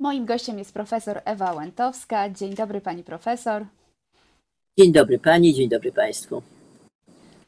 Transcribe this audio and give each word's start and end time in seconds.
Moim 0.00 0.26
gościem 0.26 0.58
jest 0.58 0.74
profesor 0.74 1.20
Ewa 1.24 1.52
Łętowska. 1.52 2.30
Dzień 2.30 2.54
dobry 2.54 2.80
pani 2.80 3.04
profesor. 3.04 3.66
Dzień 4.78 4.92
dobry 4.92 5.18
pani, 5.18 5.54
dzień 5.54 5.68
dobry 5.68 5.92
państwu. 5.92 6.42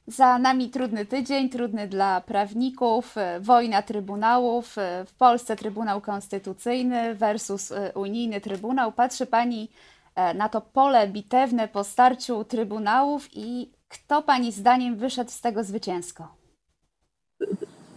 Za 0.06 0.38
nami 0.38 0.71
trudny 0.71 1.06
tydzień, 1.06 1.48
trudny 1.48 1.88
dla 1.88 2.21
prawników, 2.21 3.14
wojna 3.40 3.82
trybunałów. 3.82 4.76
W 5.06 5.14
Polsce 5.19 5.56
Trybunał 5.56 6.00
Konstytucyjny 6.00 7.14
versus 7.14 7.72
Unijny 7.95 8.40
Trybunał. 8.40 8.92
Patrzy 8.92 9.26
pani 9.26 9.69
e, 10.15 10.35
na 10.35 10.49
to 10.49 10.60
pole 10.60 11.08
bitewne 11.08 11.69
po 11.69 11.85
starciu 11.85 12.44
trybunałów 12.44 13.28
i 13.33 13.71
kto 13.88 14.22
pani 14.22 14.53
zdaniem 14.53 14.96
wyszedł 14.96 15.30
z 15.30 15.40
tego 15.40 15.65
zwycięsko? 15.65 16.28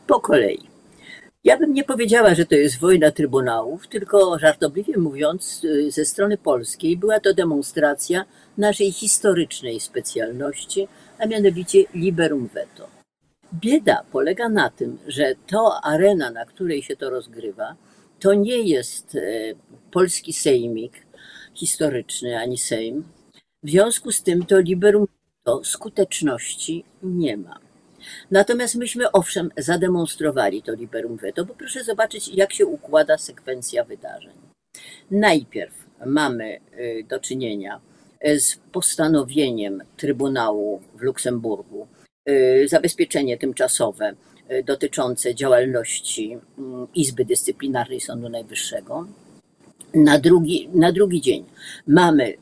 Po 0.08 0.20
kolei. 0.20 0.71
Ja 1.44 1.58
bym 1.58 1.74
nie 1.74 1.84
powiedziała, 1.84 2.36
że 2.36 2.46
to 2.46 2.56
jest 2.56 2.80
wojna 2.80 3.12
trybunałów, 3.12 3.88
tylko 3.88 4.40
żartobliwie 4.40 4.98
mówiąc, 4.98 5.64
y, 5.64 5.92
ze 5.92 6.06
strony 6.06 6.38
polskiej 6.38 6.98
była 6.98 7.20
to 7.20 7.34
demonstracja 7.34 8.26
naszej 8.58 8.92
historycznej 8.92 9.80
specjalności, 9.80 10.88
a 11.20 11.26
mianowicie 11.26 11.84
liberum 11.94 12.48
veto. 12.48 12.88
Bieda 13.54 14.06
polega 14.12 14.50
na 14.50 14.70
tym, 14.70 14.98
że 15.08 15.36
to 15.48 15.84
arena, 15.84 16.32
na 16.32 16.46
której 16.46 16.84
się 16.84 16.96
to 16.96 17.10
rozgrywa, 17.10 17.76
to 18.20 18.34
nie 18.34 18.58
jest 18.58 19.16
e, 19.16 19.20
polski 19.92 20.34
sejmik 20.34 20.94
historyczny 21.54 22.40
ani 22.40 22.58
sejm. 22.58 23.04
W 23.64 23.70
związku 23.70 24.12
z 24.12 24.24
tym 24.24 24.46
to 24.46 24.60
liberum 24.60 25.08
veto 25.40 25.64
skuteczności 25.64 26.84
nie 27.04 27.38
ma. 27.38 27.71
Natomiast 28.32 28.76
myśmy 28.76 29.12
owszem 29.12 29.50
zademonstrowali 29.58 30.64
to 30.64 30.74
liberum 30.74 31.18
veto, 31.18 31.46
bo 31.46 31.54
proszę 31.56 31.84
zobaczyć, 31.84 32.28
jak 32.28 32.54
się 32.54 32.66
układa 32.66 33.18
sekwencja 33.18 33.84
wydarzeń. 33.84 34.34
Najpierw 35.12 35.74
mamy 36.06 36.60
y, 36.80 37.06
do 37.10 37.20
czynienia 37.20 37.82
y, 38.28 38.40
z 38.40 38.60
postanowieniem 38.72 39.84
Trybunału 39.98 40.82
w 40.96 41.02
Luksemburgu, 41.02 41.88
y, 42.30 42.68
zabezpieczenie 42.68 43.38
tymczasowe 43.38 44.14
dotyczące 44.66 45.36
działalności 45.36 46.38
mm, 46.58 46.88
Izby 46.96 47.26
Dyscyplinarnej 47.26 48.02
Sądu 48.02 48.30
Najwyższego. 48.30 49.08
Na 49.94 50.20
drugi, 50.20 50.70
na 50.74 50.92
drugi 50.92 51.22
dzień 51.22 51.46
mamy 51.88 52.34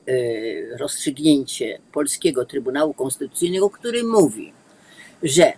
rozstrzygnięcie 0.79 1.79
Polskiego 1.91 2.45
Trybunału 2.45 2.93
Konstytucyjnego, 2.93 3.69
który 3.69 4.03
mówi, 4.03 4.53
że 5.23 5.43
e, 5.45 5.53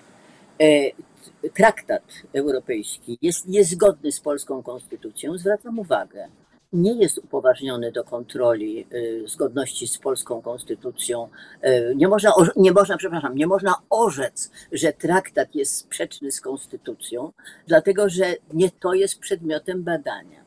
traktat 1.54 2.04
europejski 2.34 3.18
jest 3.22 3.48
niezgodny 3.48 4.12
z 4.12 4.20
polską 4.20 4.64
konstytucją, 4.64 5.38
zwracam 5.38 5.80
uwagę, 5.80 6.28
nie 6.74 6.94
jest 6.94 7.18
upoważniony 7.18 7.92
do 7.92 8.04
kontroli 8.04 8.88
e, 8.92 9.28
zgodności 9.28 9.88
z 9.88 9.98
polską 9.98 10.42
konstytucją. 10.42 11.30
E, 11.62 11.96
nie 11.96 12.08
można, 12.08 12.34
nie 12.56 12.72
można, 12.72 12.98
przepraszam, 12.98 13.36
nie 13.36 13.48
można 13.48 13.76
orzec, 13.90 14.52
że 14.72 14.94
traktat 14.94 15.56
jest 15.56 15.76
sprzeczny 15.76 16.32
z 16.32 16.42
konstytucją, 16.42 17.32
dlatego 17.68 18.10
że 18.10 18.36
nie 18.54 18.72
to 18.72 18.94
jest 18.94 19.20
przedmiotem 19.20 19.84
badania. 19.84 20.41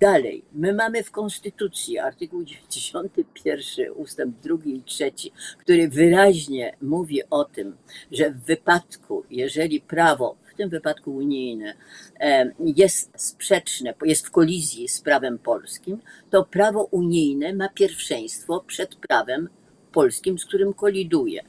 Dalej, 0.00 0.44
my 0.52 0.72
mamy 0.72 1.02
w 1.02 1.10
Konstytucji 1.10 1.98
artykuł 1.98 2.44
91, 2.44 3.92
ustęp 3.94 4.36
2 4.40 4.56
i 4.64 4.82
3, 4.82 5.12
który 5.58 5.88
wyraźnie 5.88 6.76
mówi 6.82 7.22
o 7.30 7.44
tym, 7.44 7.76
że 8.12 8.30
w 8.30 8.44
wypadku, 8.44 9.24
jeżeli 9.30 9.80
prawo, 9.80 10.36
w 10.52 10.56
tym 10.56 10.68
wypadku 10.68 11.14
unijne, 11.14 11.74
jest 12.60 13.10
sprzeczne, 13.16 13.94
jest 14.04 14.26
w 14.26 14.30
kolizji 14.30 14.88
z 14.88 15.00
prawem 15.00 15.38
polskim, 15.38 15.98
to 16.30 16.44
prawo 16.44 16.84
unijne 16.84 17.54
ma 17.54 17.68
pierwszeństwo 17.68 18.64
przed 18.66 18.96
prawem 18.96 19.48
polskim, 19.92 20.38
z 20.38 20.44
którym 20.44 20.74
koliduje. 20.74 21.42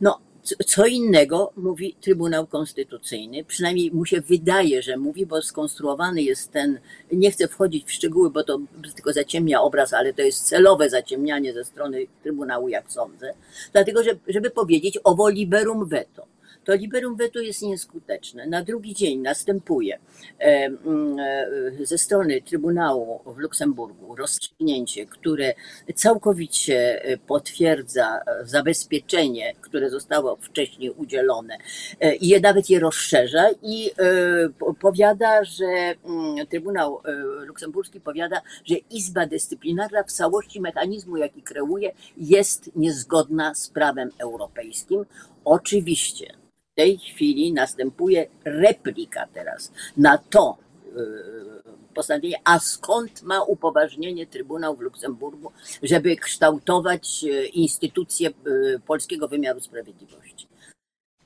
No, 0.00 0.20
co 0.66 0.86
innego 0.86 1.52
mówi 1.56 1.96
Trybunał 2.00 2.46
Konstytucyjny, 2.46 3.44
przynajmniej 3.44 3.90
mu 3.90 4.04
się 4.04 4.20
wydaje, 4.20 4.82
że 4.82 4.96
mówi, 4.96 5.26
bo 5.26 5.42
skonstruowany 5.42 6.22
jest 6.22 6.52
ten, 6.52 6.78
nie 7.12 7.30
chcę 7.30 7.48
wchodzić 7.48 7.84
w 7.86 7.92
szczegóły, 7.92 8.30
bo 8.30 8.44
to 8.44 8.58
tylko 8.94 9.12
zaciemnia 9.12 9.60
obraz, 9.60 9.92
ale 9.92 10.12
to 10.12 10.22
jest 10.22 10.48
celowe 10.48 10.90
zaciemnianie 10.90 11.52
ze 11.52 11.64
strony 11.64 12.06
Trybunału, 12.22 12.68
jak 12.68 12.92
sądzę, 12.92 13.34
dlatego, 13.72 14.02
że, 14.02 14.10
żeby 14.28 14.50
powiedzieć 14.50 14.98
o 15.04 15.28
liberum 15.28 15.88
veto 15.88 16.37
to 16.68 16.74
liberum 16.74 17.16
veto 17.16 17.40
jest 17.40 17.62
nieskuteczne. 17.62 18.46
Na 18.46 18.62
drugi 18.62 18.94
dzień 18.94 19.18
następuje 19.18 19.98
e, 20.40 20.44
e, 20.44 21.86
ze 21.86 21.98
strony 21.98 22.42
Trybunału 22.42 23.20
w 23.26 23.38
Luksemburgu 23.38 24.16
rozstrzygnięcie, 24.16 25.06
które 25.06 25.54
całkowicie 25.94 27.04
e, 27.04 27.18
potwierdza 27.18 28.20
zabezpieczenie, 28.42 29.54
które 29.60 29.90
zostało 29.90 30.36
wcześniej 30.36 30.90
udzielone 30.90 31.58
i 32.20 32.28
je 32.28 32.40
nawet 32.40 32.70
je 32.70 32.80
rozszerza 32.80 33.50
i 33.62 33.90
powiada, 34.80 35.44
że 35.44 35.94
Trybunał 36.48 37.02
Luksemburski 37.46 38.00
powiada, 38.00 38.42
że 38.64 38.74
Izba 38.74 39.26
Dyscyplinarna 39.26 40.02
w 40.02 40.12
całości 40.12 40.60
mechanizmu, 40.60 41.16
jaki 41.16 41.42
kreuje, 41.42 41.92
jest 42.16 42.70
niezgodna 42.76 43.54
z 43.54 43.68
prawem 43.68 44.10
europejskim. 44.18 45.04
Oczywiście 45.44 46.38
tej 46.78 46.98
chwili 46.98 47.52
następuje 47.52 48.26
replika 48.44 49.26
teraz 49.34 49.72
na 49.96 50.18
to 50.18 50.58
y, 50.86 51.94
postanowienie, 51.94 52.36
a 52.44 52.58
skąd 52.58 53.22
ma 53.22 53.42
upoważnienie 53.42 54.26
Trybunał 54.26 54.76
w 54.76 54.80
Luksemburgu, 54.80 55.52
żeby 55.82 56.16
kształtować 56.16 57.24
y, 57.24 57.46
instytucje 57.46 58.30
polskiego 58.86 59.28
wymiaru 59.28 59.60
sprawiedliwości. 59.60 60.46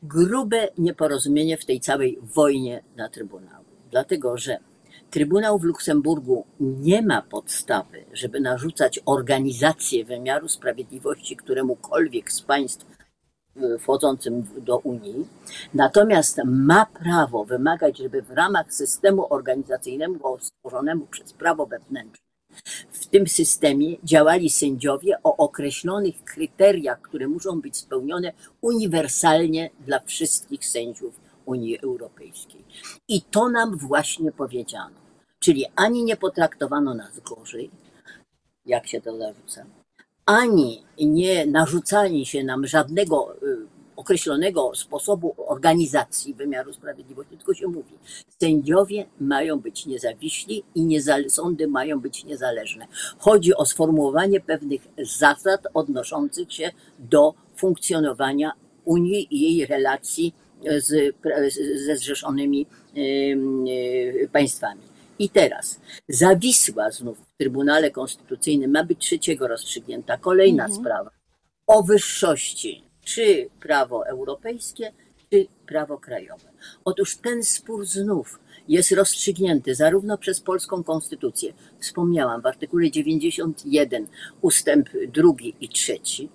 Grube 0.03 0.69
nieporozumienie 0.79 1.57
w 1.57 1.65
tej 1.65 1.81
całej 1.81 2.19
wojnie 2.23 2.83
na 2.97 3.09
Trybunał, 3.09 3.65
dlatego 3.91 4.37
że 4.37 4.59
Trybunał 5.11 5.59
w 5.59 5.65
Luksemburgu 5.65 6.47
nie 6.61 7.03
ma 7.03 7.23
podstawy, 7.23 8.05
żeby 8.13 8.41
narzucać 8.41 9.01
organizację 9.05 10.05
wymiaru 10.05 10.49
sprawiedliwości 10.49 11.37
któremukolwiek 11.37 12.33
z 12.33 12.43
państw 12.43 12.87
wchodzącym 13.81 14.47
do 14.59 14.79
Unii, 14.79 15.27
natomiast 15.75 16.41
ma 16.45 16.87
prawo 16.87 17.45
wymagać, 17.45 17.99
żeby 17.99 18.23
w 18.23 18.31
ramach 18.31 18.75
systemu 18.75 19.35
organizacyjnego 19.35 20.39
stworzonego 20.41 21.07
przez 21.11 21.33
prawo 21.33 21.67
wewnętrzne 21.67 22.33
w 22.93 23.07
tym 23.07 23.29
systemie 23.29 23.97
działali 24.05 24.51
sędziowie 24.51 25.17
o 25.25 25.37
określonych 25.37 26.25
kryteriach, 26.25 27.01
które 27.01 27.29
muszą 27.29 27.61
być 27.61 27.77
spełnione 27.77 28.33
uniwersalnie 28.61 29.71
dla 29.81 30.01
wszystkich 30.01 30.67
sędziów 30.67 31.21
Unii 31.45 31.79
Europejskiej. 31.79 32.65
I 33.09 33.23
to 33.23 33.49
nam 33.49 33.77
właśnie 33.77 34.33
powiedziano. 34.33 34.97
Czyli 35.39 35.67
ani 35.77 36.05
nie 36.05 36.17
potraktowano 36.17 36.95
nas 36.95 37.21
gorzej, 37.21 37.71
jak 38.67 38.87
się 38.87 39.01
to 39.01 39.19
zarzuca, 39.19 39.67
ani 40.27 40.83
nie 40.99 41.47
narzucali 41.47 42.27
się 42.27 42.45
nam 42.45 42.67
żadnego 42.67 43.35
y, 43.43 43.73
określonego 43.97 44.75
sposobu 44.75 45.35
organizacji 45.47 46.35
wymiaru 46.35 46.73
sprawiedliwości, 46.73 47.37
tylko 47.37 47.55
się 47.55 47.69
mówi, 47.69 47.95
sędziowie 48.41 49.07
mają 49.21 49.61
być 49.61 49.87
niezawiśli 49.87 50.65
i 50.75 50.85
niezale, 50.85 51.31
sądy 51.31 51.69
mają 51.69 52.01
być 52.01 52.25
niezależne. 52.25 52.87
Chodzi 53.19 53.55
o 53.55 53.67
sformułowanie 53.67 54.41
pewnych 54.41 54.81
zasad 54.99 55.67
odnoszących 55.75 56.53
się 56.53 56.71
do 56.99 57.35
funkcjonowania 57.57 58.53
Unii 58.85 59.29
i 59.31 59.41
jej 59.41 59.67
relacji 59.67 60.35
z, 60.79 61.15
ze 61.87 61.97
zrzeszonymi 61.97 62.67
y, 62.97 64.29
państwami. 64.33 64.92
I 65.19 65.31
teraz 65.31 65.81
zawisła 66.09 66.91
znów 66.91 67.19
w 67.19 67.39
Trybunale 67.39 67.91
Konstytucyjnym 67.91 68.71
ma 68.71 68.85
być 68.85 68.99
trzeciego 68.99 69.49
rozstrzygnięta 69.49 70.17
kolejna 70.17 70.65
mhm. 70.65 70.81
sprawa 70.81 71.11
o 71.67 71.83
wyższości, 71.83 72.85
czy 73.05 73.51
prawo 73.61 74.07
europejskie, 74.07 74.93
czy 75.31 75.47
prawo 75.67 75.99
krajowe. 75.99 76.49
Otóż 76.85 77.17
ten 77.17 77.43
spór 77.43 77.87
znów 77.87 78.39
jest 78.69 78.93
rozstrzygnięty 78.93 79.75
zarówno 79.75 80.19
przez 80.19 80.41
polską 80.41 80.85
konstytucję, 80.85 81.53
wspomniałam 81.81 82.43
w 82.43 82.47
artykule 82.47 82.91
91 82.91 84.07
ustęp 84.41 84.89
drugi 85.09 85.55
i 85.61 85.69
trzeci, 85.69 86.29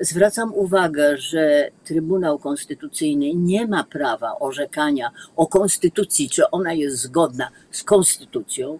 Zwracam 0.00 0.54
uwagę, 0.54 1.16
że 1.18 1.70
Trybunał 1.84 2.38
Konstytucyjny 2.38 3.34
nie 3.34 3.66
ma 3.66 3.84
prawa 3.84 4.38
orzekania 4.38 5.10
o 5.36 5.46
konstytucji, 5.46 6.28
czy 6.30 6.50
ona 6.50 6.72
jest 6.72 6.96
zgodna 6.96 7.50
z 7.70 7.82
konstytucją. 7.82 8.78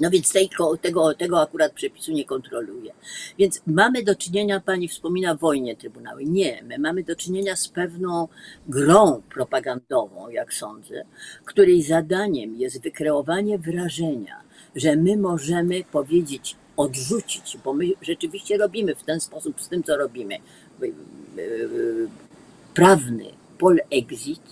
No 0.00 0.10
więc 0.10 0.32
tego, 0.32 0.76
tego, 0.76 1.14
tego 1.14 1.42
akurat 1.42 1.72
przepisu 1.72 2.12
nie 2.12 2.24
kontroluje. 2.24 2.92
Więc 3.38 3.62
mamy 3.66 4.02
do 4.02 4.14
czynienia, 4.14 4.60
pani 4.60 4.88
wspomina, 4.88 5.34
wojnie 5.34 5.76
trybunały. 5.76 6.24
Nie, 6.24 6.62
my 6.62 6.78
mamy 6.78 7.02
do 7.02 7.16
czynienia 7.16 7.56
z 7.56 7.68
pewną 7.68 8.28
grą 8.68 9.22
propagandową, 9.34 10.28
jak 10.28 10.54
sądzę, 10.54 11.04
której 11.44 11.82
zadaniem 11.82 12.56
jest 12.56 12.82
wykreowanie 12.82 13.58
wrażenia, 13.58 14.40
że 14.76 14.96
my 14.96 15.16
możemy 15.16 15.84
powiedzieć, 15.92 16.56
odrzucić, 16.76 17.58
bo 17.64 17.74
my 17.74 17.84
rzeczywiście 18.02 18.56
robimy 18.58 18.94
w 18.94 19.02
ten 19.02 19.20
sposób 19.20 19.60
z 19.60 19.68
tym, 19.68 19.82
co 19.82 19.96
robimy. 19.96 20.36
Prawny 22.74 23.24
polexit, 23.58 24.42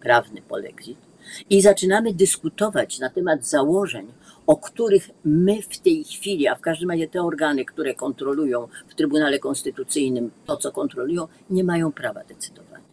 prawny 0.00 0.42
polexit 0.42 0.98
i 1.50 1.62
zaczynamy 1.62 2.14
dyskutować 2.14 2.98
na 2.98 3.10
temat 3.10 3.46
założeń, 3.46 4.12
o 4.46 4.56
których 4.56 5.10
my 5.24 5.62
w 5.62 5.78
tej 5.78 6.04
chwili, 6.04 6.48
a 6.48 6.54
w 6.54 6.60
każdym 6.60 6.90
razie 6.90 7.08
te 7.08 7.22
organy, 7.22 7.64
które 7.64 7.94
kontrolują 7.94 8.68
w 8.88 8.94
Trybunale 8.94 9.38
Konstytucyjnym 9.38 10.30
to, 10.46 10.56
co 10.56 10.72
kontrolują, 10.72 11.28
nie 11.50 11.64
mają 11.64 11.92
prawa 11.92 12.24
decydowania. 12.24 12.84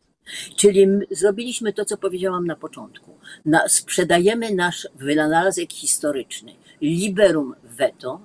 Czyli 0.55 0.87
zrobiliśmy 1.11 1.73
to, 1.73 1.85
co 1.85 1.97
powiedziałam 1.97 2.47
na 2.47 2.55
początku. 2.55 3.11
Na, 3.45 3.67
sprzedajemy 3.67 4.53
nasz 4.53 4.87
wynalazek 4.95 5.73
historyczny, 5.73 6.53
liberum 6.81 7.55
veto. 7.63 8.19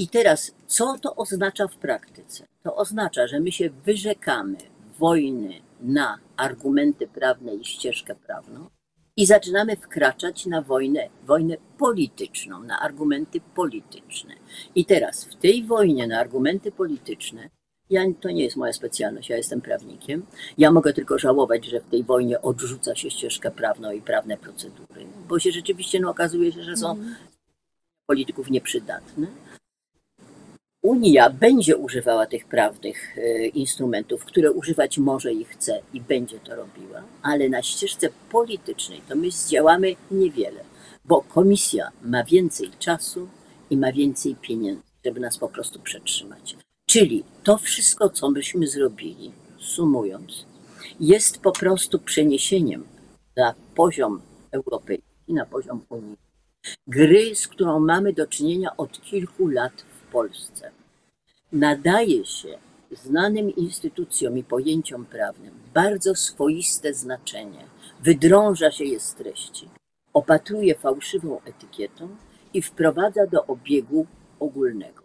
I 0.00 0.08
teraz, 0.08 0.54
co 0.66 0.98
to 0.98 1.16
oznacza 1.16 1.68
w 1.68 1.76
praktyce? 1.76 2.46
To 2.62 2.76
oznacza, 2.76 3.26
że 3.26 3.40
my 3.40 3.52
się 3.52 3.70
wyrzekamy 3.70 4.56
wojny 4.98 5.54
na 5.80 6.18
argumenty 6.36 7.06
prawne 7.06 7.54
i 7.54 7.64
ścieżkę 7.64 8.14
prawną 8.14 8.70
i 9.16 9.26
zaczynamy 9.26 9.76
wkraczać 9.76 10.46
na 10.46 10.62
wojnę, 10.62 11.08
wojnę 11.26 11.56
polityczną, 11.78 12.62
na 12.62 12.80
argumenty 12.80 13.40
polityczne. 13.54 14.34
I 14.74 14.84
teraz 14.84 15.24
w 15.24 15.34
tej 15.34 15.64
wojnie 15.64 16.06
na 16.06 16.20
argumenty 16.20 16.72
polityczne, 16.72 17.50
ja, 17.90 18.02
to 18.20 18.30
nie 18.30 18.44
jest 18.44 18.56
moja 18.56 18.72
specjalność, 18.72 19.28
ja 19.28 19.36
jestem 19.36 19.60
prawnikiem. 19.60 20.26
Ja 20.58 20.70
mogę 20.70 20.92
tylko 20.92 21.18
żałować, 21.18 21.66
że 21.66 21.80
w 21.80 21.90
tej 21.90 22.04
wojnie 22.04 22.42
odrzuca 22.42 22.94
się 22.94 23.10
ścieżkę 23.10 23.50
prawną 23.50 23.92
i 23.92 24.02
prawne 24.02 24.36
procedury, 24.36 25.06
bo 25.28 25.38
się 25.38 25.52
rzeczywiście 25.52 26.00
no, 26.00 26.10
okazuje 26.10 26.52
się, 26.52 26.62
że 26.62 26.76
są 26.76 26.92
mm. 26.92 27.14
polityków 28.06 28.50
nieprzydatne. 28.50 29.26
Unia 30.82 31.30
będzie 31.30 31.76
używała 31.76 32.26
tych 32.26 32.44
prawnych 32.44 33.18
e, 33.18 33.46
instrumentów, 33.46 34.24
które 34.24 34.52
używać 34.52 34.98
może 34.98 35.32
i 35.32 35.44
chce 35.44 35.80
i 35.94 36.00
będzie 36.00 36.38
to 36.38 36.56
robiła, 36.56 37.02
ale 37.22 37.48
na 37.48 37.62
ścieżce 37.62 38.08
politycznej 38.30 39.00
to 39.08 39.16
my 39.16 39.30
zdziałamy 39.30 39.96
niewiele, 40.10 40.64
bo 41.04 41.22
komisja 41.22 41.90
ma 42.02 42.24
więcej 42.24 42.70
czasu 42.78 43.28
i 43.70 43.76
ma 43.76 43.92
więcej 43.92 44.36
pieniędzy, 44.40 44.82
żeby 45.04 45.20
nas 45.20 45.38
po 45.38 45.48
prostu 45.48 45.80
przetrzymać. 45.80 46.56
Czyli 46.86 47.24
to 47.44 47.58
wszystko, 47.58 48.10
co 48.10 48.30
myśmy 48.30 48.66
zrobili, 48.66 49.32
sumując, 49.58 50.46
jest 51.00 51.38
po 51.38 51.52
prostu 51.52 51.98
przeniesieniem 51.98 52.84
na 53.36 53.54
poziom 53.74 54.20
europejski, 54.50 55.34
na 55.34 55.46
poziom 55.46 55.80
Unii, 55.88 56.16
gry, 56.86 57.34
z 57.34 57.48
którą 57.48 57.80
mamy 57.80 58.12
do 58.12 58.26
czynienia 58.26 58.76
od 58.76 59.00
kilku 59.00 59.48
lat 59.48 59.89
Polsce. 60.12 60.70
Nadaje 61.52 62.24
się 62.24 62.58
znanym 62.92 63.56
instytucjom 63.56 64.38
i 64.38 64.44
pojęciom 64.44 65.06
prawnym 65.06 65.54
bardzo 65.74 66.14
swoiste 66.14 66.94
znaczenie, 66.94 67.64
wydrąża 68.02 68.70
się 68.70 68.84
je 68.84 69.00
z 69.00 69.14
treści, 69.14 69.68
opatruje 70.12 70.74
fałszywą 70.74 71.40
etykietą 71.44 72.08
i 72.54 72.62
wprowadza 72.62 73.26
do 73.26 73.46
obiegu 73.46 74.06
ogólnego. 74.40 75.02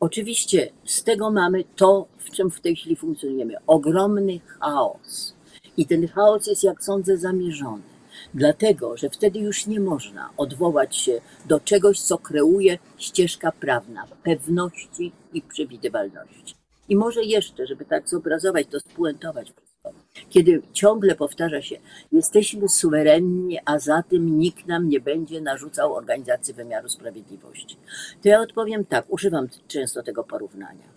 Oczywiście 0.00 0.72
z 0.84 1.04
tego 1.04 1.30
mamy 1.30 1.64
to, 1.76 2.06
w 2.18 2.30
czym 2.30 2.50
w 2.50 2.60
tej 2.60 2.76
chwili 2.76 2.96
funkcjonujemy 2.96 3.54
ogromny 3.66 4.40
chaos. 4.60 5.34
I 5.76 5.86
ten 5.86 6.08
chaos 6.08 6.46
jest, 6.46 6.64
jak 6.64 6.84
sądzę, 6.84 7.16
zamierzony. 7.16 7.93
Dlatego, 8.34 8.96
że 8.96 9.10
wtedy 9.10 9.38
już 9.38 9.66
nie 9.66 9.80
można 9.80 10.30
odwołać 10.36 10.96
się 10.96 11.20
do 11.46 11.60
czegoś, 11.60 12.00
co 12.00 12.18
kreuje 12.18 12.78
ścieżka 12.98 13.52
prawna, 13.52 14.06
pewności 14.22 15.12
i 15.32 15.42
przewidywalności. 15.42 16.54
I 16.88 16.96
może 16.96 17.22
jeszcze, 17.22 17.66
żeby 17.66 17.84
tak 17.84 18.08
zobrazować, 18.08 18.66
to 18.66 18.80
spuentować 18.80 19.52
wszystko, 19.52 19.92
kiedy 20.30 20.62
ciągle 20.72 21.14
powtarza 21.14 21.62
się, 21.62 21.76
jesteśmy 22.12 22.68
suwerenni, 22.68 23.58
a 23.64 23.78
za 23.78 24.02
tym 24.02 24.38
nikt 24.38 24.66
nam 24.66 24.88
nie 24.88 25.00
będzie 25.00 25.40
narzucał 25.40 25.94
organizacji 25.94 26.54
wymiaru 26.54 26.88
sprawiedliwości. 26.88 27.76
To 28.22 28.28
ja 28.28 28.40
odpowiem 28.40 28.84
tak, 28.84 29.04
używam 29.08 29.48
często 29.68 30.02
tego 30.02 30.24
porównania. 30.24 30.94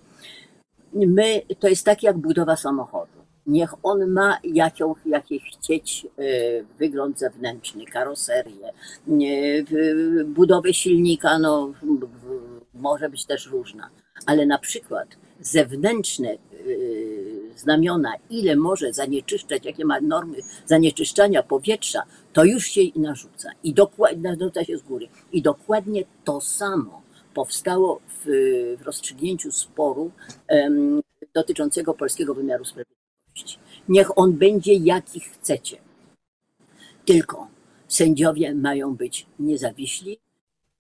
My, 0.94 1.42
to 1.60 1.68
jest 1.68 1.86
tak 1.86 2.04
jak 2.04 2.18
budowa 2.18 2.56
samochodu 2.56 3.17
niech 3.48 3.74
on 3.84 4.12
ma 4.12 4.38
jaką, 4.44 4.96
jakiś 5.06 5.44
chcieć 5.58 6.08
e, 6.18 6.22
wygląd 6.80 7.20
zewnętrzny, 7.20 7.86
karoserię, 7.86 8.74
budowę 10.26 10.74
silnika, 10.74 11.40
no 11.40 11.74
może 12.74 13.10
być 13.10 13.26
też 13.26 13.48
różna, 13.48 13.90
ale 14.26 14.46
na 14.46 14.58
przykład 14.58 15.08
zewnętrzne 15.42 16.30
e, 16.30 16.38
znamiona, 17.56 18.14
ile 18.30 18.56
może 18.56 18.94
zanieczyszczać, 18.94 19.66
jakie 19.66 19.86
ma 19.86 20.02
normy 20.02 20.38
zanieczyszczania 20.66 21.44
powietrza, 21.44 22.04
to 22.34 22.44
już 22.44 22.66
się 22.66 22.82
narzuca. 22.96 23.50
I 23.64 23.74
dokładnie 23.74 24.30
narzuca 24.30 24.64
się 24.64 24.78
z 24.78 24.82
góry. 24.82 25.08
I 25.32 25.42
dokładnie 25.42 26.04
to 26.24 26.42
samo 26.42 27.02
powstało 27.34 28.02
w, 28.08 28.26
w 28.80 28.82
rozstrzygnięciu 28.82 29.52
sporu 29.52 30.12
um, 30.50 31.02
dotyczącego 31.34 31.94
polskiego 31.94 32.34
wymiaru 32.34 32.66
sprawiedliwości 32.66 32.97
Niech 33.90 34.18
on 34.18 34.34
będzie 34.34 34.74
jaki 34.74 35.20
chcecie. 35.20 35.78
Tylko 37.06 37.48
sędziowie 37.88 38.56
mają 38.56 38.96
być 38.96 39.26
niezawiśli, 39.40 40.20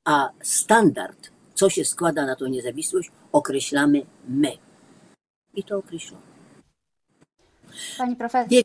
a 0.06 0.30
standard, 0.42 1.32
co 1.54 1.70
się 1.70 1.86
składa 1.86 2.26
na 2.26 2.36
tą 2.36 2.48
niezawisłość, 2.48 3.12
określamy 3.32 4.02
my. 4.28 4.52
I 5.54 5.64
to 5.64 5.78
określamy. 5.78 6.24
Pani 7.98 8.16
profesor. 8.16 8.64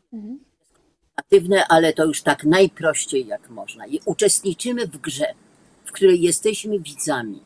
Aktywne, 1.15 1.67
ale 1.67 1.93
to 1.93 2.05
już 2.05 2.21
tak 2.21 2.43
najprościej 2.43 3.27
jak 3.27 3.49
można. 3.49 3.87
I 3.87 3.99
uczestniczymy 4.05 4.87
w 4.87 4.97
grze, 4.97 5.25
w 5.85 5.91
której 5.91 6.21
jesteśmy 6.21 6.79
widzami 6.79 7.41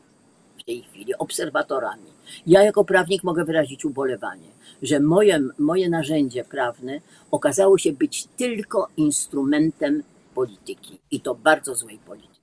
w 0.58 0.64
tej 0.64 0.82
chwili, 0.82 1.14
obserwatorami. 1.14 2.12
Ja 2.46 2.62
jako 2.62 2.84
prawnik 2.84 3.24
mogę 3.24 3.44
wyrazić 3.44 3.84
ubolewanie 3.84 4.57
że 4.82 5.00
moje, 5.00 5.40
moje 5.58 5.88
narzędzie 5.90 6.44
prawne 6.44 7.00
okazało 7.30 7.78
się 7.78 7.92
być 7.92 8.28
tylko 8.36 8.88
instrumentem 8.96 10.02
polityki 10.34 10.98
i 11.10 11.20
to 11.20 11.34
bardzo 11.34 11.74
złej 11.74 11.98
polityki. 11.98 12.38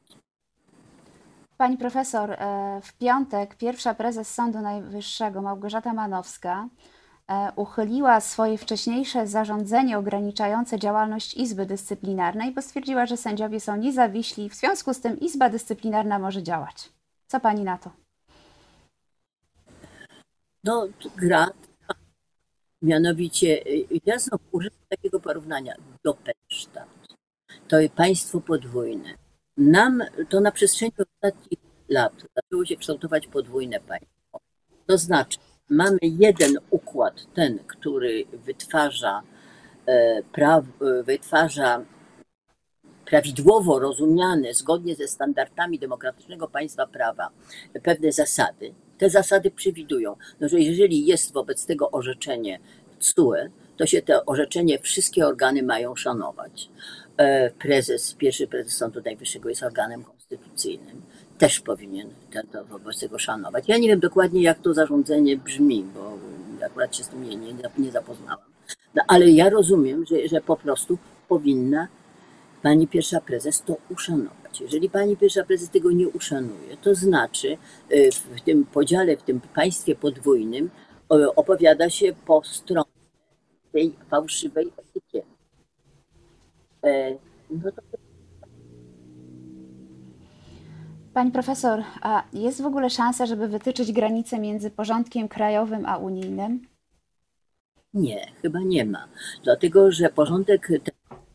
Pani 1.57 1.77
profesor, 1.77 2.31
e, 2.31 2.81
w 2.83 2.93
piątek 2.93 3.55
pierwsza 3.55 3.93
prezes 3.93 4.33
Sądu 4.33 4.59
Najwyższego 4.59 5.41
Małgorzata 5.41 5.93
Manowska 5.93 6.67
e, 7.27 7.51
uchyliła 7.55 8.21
swoje 8.21 8.57
wcześniejsze 8.57 9.27
zarządzenie 9.27 9.97
ograniczające 9.97 10.79
działalność 10.79 11.33
Izby 11.33 11.65
Dyscyplinarnej, 11.65 12.51
bo 12.51 12.61
stwierdziła, 12.61 13.05
że 13.05 13.17
sędziowie 13.17 13.59
są 13.59 13.77
niezawiśli, 13.77 14.49
w 14.49 14.55
związku 14.55 14.93
z 14.93 15.01
tym 15.01 15.19
Izba 15.19 15.49
Dyscyplinarna 15.49 16.19
może 16.19 16.43
działać. 16.43 16.89
Co 17.27 17.39
pani 17.39 17.63
na 17.63 17.77
to? 17.77 17.91
No, 20.63 20.87
gra 21.17 21.47
Mianowicie, 22.85 23.67
y, 23.67 23.87
ja 24.05 24.19
znowu 24.19 24.43
używam 24.51 24.79
takiego 24.89 25.19
porównania. 25.19 25.75
Doppelstaat. 26.03 26.87
To 27.67 27.77
państwo 27.95 28.41
podwójne. 28.41 29.09
Nam 29.57 30.03
to 30.29 30.39
na 30.41 30.51
przestrzeni 30.51 30.91
ostatnich 30.99 31.59
lat 31.89 32.13
zaczęło 32.35 32.65
się 32.65 32.75
kształtować 32.75 33.27
podwójne 33.27 33.79
państwo. 33.79 34.39
To 34.87 34.97
znaczy, 34.97 35.37
mamy 35.69 35.97
jeden 36.01 36.57
układ, 36.69 37.33
ten, 37.33 37.59
który 37.67 38.25
wytwarza, 38.33 39.21
e, 39.87 40.21
e, 40.81 41.03
wytwarza 41.03 41.85
prawidłowo 43.05 43.79
rozumiane, 43.79 44.53
zgodnie 44.53 44.95
ze 44.95 45.07
standardami 45.07 45.79
demokratycznego 45.79 46.47
państwa 46.47 46.87
prawa, 46.87 47.29
pewne 47.83 48.11
zasady, 48.11 48.73
te 48.97 49.09
zasady 49.09 49.51
przewidują, 49.51 50.15
no, 50.39 50.49
że 50.49 50.59
jeżeli 50.59 51.05
jest 51.05 51.33
wobec 51.33 51.65
tego 51.65 51.91
orzeczenie 51.91 52.59
TSUE, 52.99 53.49
to 53.77 53.85
się 53.85 54.01
to 54.01 54.25
orzeczenie 54.25 54.79
wszystkie 54.79 55.27
organy 55.27 55.63
mają 55.63 55.95
szanować. 55.95 56.69
E, 57.17 57.51
prezes, 57.51 58.13
pierwszy 58.13 58.47
prezes 58.47 58.77
Sądu 58.77 59.01
Najwyższego 59.05 59.49
jest 59.49 59.63
organem 59.63 60.03
konstytucyjnym. 60.03 61.01
Też 61.37 61.59
powinien 61.59 62.09
to 62.51 62.65
wobec 62.65 62.99
tego 62.99 63.19
szanować. 63.19 63.63
Ja 63.67 63.77
nie 63.77 63.87
wiem 63.87 63.99
dokładnie, 63.99 64.41
jak 64.41 64.59
to 64.59 64.73
zarządzenie 64.73 65.37
brzmi, 65.37 65.85
bo 65.93 66.17
akurat 66.65 66.95
się 66.95 67.03
z 67.03 67.07
tym 67.07 67.29
nie, 67.29 67.35
nie, 67.35 67.53
nie 67.77 67.91
zapoznałam. 67.91 68.45
No, 68.95 69.03
ale 69.07 69.29
ja 69.29 69.49
rozumiem, 69.49 70.05
że, 70.05 70.27
że 70.27 70.41
po 70.41 70.55
prostu 70.55 70.97
powinna 71.27 71.87
pani 72.61 72.87
pierwsza 72.87 73.21
prezes 73.21 73.61
to 73.61 73.77
uszanować. 73.89 74.44
Jeżeli 74.59 74.89
pani 74.89 75.17
pierwsza 75.17 75.43
prezes 75.43 75.69
tego 75.69 75.91
nie 75.91 76.07
uszanuje, 76.07 76.77
to 76.81 76.95
znaczy 76.95 77.57
y, 77.91 78.09
w 78.11 78.41
tym 78.41 78.65
podziale, 78.65 79.17
w 79.17 79.23
tym 79.23 79.41
państwie 79.55 79.95
podwójnym 79.95 80.69
opowiada 81.35 81.89
się 81.89 82.13
po 82.25 82.43
stronie 82.43 82.95
tej 83.71 83.95
fałszywej 84.09 84.71
etykiety. 84.77 85.27
E, 86.83 87.11
no 87.49 87.71
to... 87.71 87.81
Pani 91.13 91.31
profesor, 91.31 91.83
a 92.01 92.23
jest 92.33 92.61
w 92.61 92.65
ogóle 92.65 92.89
szansa, 92.89 93.25
żeby 93.25 93.47
wytyczyć 93.47 93.91
granice 93.91 94.39
między 94.39 94.71
porządkiem 94.71 95.27
krajowym 95.27 95.85
a 95.85 95.97
unijnym? 95.97 96.67
Nie, 97.93 98.31
chyba 98.41 98.59
nie 98.59 98.85
ma. 98.85 99.07
Dlatego, 99.43 99.91
że 99.91 100.09
porządek, 100.09 100.67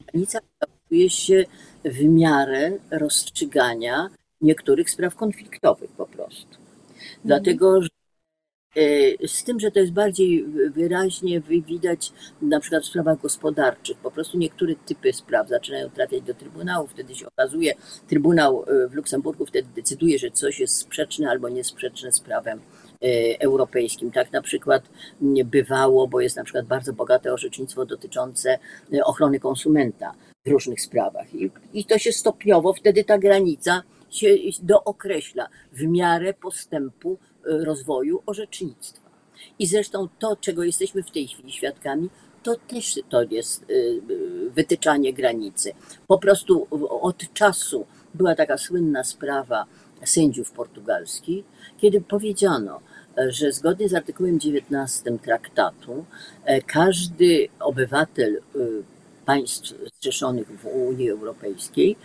granica 0.06 0.38
kształtuje 0.90 1.10
się 1.10 1.44
w 1.84 2.04
miarę 2.04 2.72
rozstrzygania 2.90 4.08
niektórych 4.40 4.90
spraw 4.90 5.14
konfliktowych 5.14 5.90
po 5.90 6.06
prostu. 6.06 6.58
Dlatego, 7.24 7.82
że 7.82 7.88
e, 8.76 9.28
z 9.28 9.44
tym, 9.44 9.60
że 9.60 9.70
to 9.70 9.80
jest 9.80 9.92
bardziej 9.92 10.44
wyraźnie 10.70 11.40
widać 11.40 12.12
na 12.42 12.60
przykład 12.60 12.82
w 12.82 12.86
sprawach 12.86 13.20
gospodarczych. 13.20 13.96
Po 13.98 14.10
prostu 14.10 14.38
niektóre 14.38 14.74
typy 14.86 15.12
spraw 15.12 15.48
zaczynają 15.48 15.90
trafiać 15.90 16.22
do 16.22 16.34
Trybunału, 16.34 16.86
wtedy 16.86 17.14
się 17.14 17.26
okazuje, 17.26 17.74
Trybunał 18.08 18.64
e, 18.66 18.88
w 18.88 18.94
Luksemburgu 18.94 19.46
wtedy 19.46 19.68
decyduje, 19.74 20.18
że 20.18 20.30
coś 20.30 20.60
jest 20.60 20.76
sprzeczne 20.76 21.30
albo 21.30 21.48
niesprzeczne 21.48 22.12
z 22.12 22.20
prawem 22.20 22.58
e, 22.58 23.40
europejskim. 23.40 24.10
Tak 24.10 24.32
na 24.32 24.42
przykład 24.42 24.82
bywało, 25.44 26.08
bo 26.08 26.20
jest 26.20 26.36
na 26.36 26.44
przykład 26.44 26.66
bardzo 26.66 26.92
bogate 26.92 27.32
orzecznictwo 27.32 27.86
dotyczące 27.86 28.58
ochrony 29.04 29.40
konsumenta 29.40 30.14
różnych 30.50 30.80
sprawach. 30.80 31.34
I, 31.34 31.50
i 31.72 31.84
to 31.84 31.98
się 31.98 32.12
stopniowo, 32.12 32.72
wtedy 32.72 33.04
ta 33.04 33.18
granica 33.18 33.82
się 34.10 34.36
dookreśla 34.62 35.48
w 35.72 35.82
miarę 35.82 36.34
postępu 36.34 37.18
e, 37.18 37.64
rozwoju 37.64 38.22
orzecznictwa. 38.26 39.10
I 39.58 39.66
zresztą 39.66 40.08
to, 40.18 40.36
czego 40.36 40.64
jesteśmy 40.64 41.02
w 41.02 41.10
tej 41.10 41.28
chwili 41.28 41.52
świadkami, 41.52 42.10
to 42.42 42.56
też 42.56 43.00
to 43.08 43.22
jest 43.22 43.62
e, 43.62 43.64
wytyczanie 44.50 45.12
granicy. 45.12 45.72
Po 46.06 46.18
prostu 46.18 46.66
od 47.00 47.32
czasu 47.32 47.86
była 48.14 48.34
taka 48.34 48.58
słynna 48.58 49.04
sprawa 49.04 49.66
sędziów 50.04 50.50
portugalskich, 50.50 51.44
kiedy 51.78 52.00
powiedziano, 52.00 52.80
e, 53.18 53.32
że 53.32 53.52
zgodnie 53.52 53.88
z 53.88 53.94
artykułem 53.94 54.40
19 54.40 55.18
traktatu 55.18 56.04
każdy 56.66 57.48
obywatel 57.60 58.40
państw 59.26 59.74
zrzeszonych 60.00 60.48
w 60.48 60.66
Unii 60.66 61.10
Europejskiej 61.10 61.96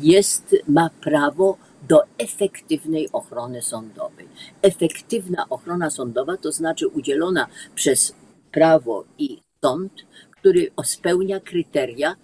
jest, 0.00 0.56
ma 0.68 0.90
prawo 1.00 1.58
do 1.88 2.02
efektywnej 2.18 3.08
ochrony 3.12 3.62
sądowej. 3.62 4.28
Efektywna 4.62 5.46
ochrona 5.50 5.90
sądowa 5.90 6.36
to 6.36 6.52
znaczy 6.52 6.88
udzielona 6.88 7.46
przez 7.74 8.14
prawo 8.52 9.04
i 9.18 9.38
sąd, 9.64 9.92
który 10.30 10.70
spełnia 10.84 11.40
kryteria, 11.40 12.16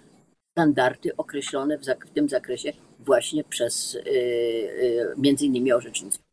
standardy 0.51 1.15
określone 1.17 1.77
w, 1.77 1.81
w 1.81 2.13
tym 2.13 2.29
zakresie 2.29 2.73
właśnie 2.99 3.43
przez 3.43 3.93
yy, 3.93 5.13
między 5.17 5.45
innymi 5.45 5.71
orzecznictwo. 5.71 6.23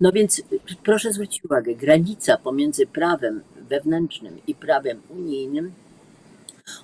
No 0.00 0.12
więc 0.12 0.42
proszę 0.84 1.12
zwrócić 1.12 1.44
uwagę, 1.44 1.74
granica 1.74 2.36
pomiędzy 2.36 2.86
prawem 2.86 3.42
wewnętrznym 3.56 4.38
i 4.46 4.54
prawem 4.54 5.02
unijnym 5.08 5.72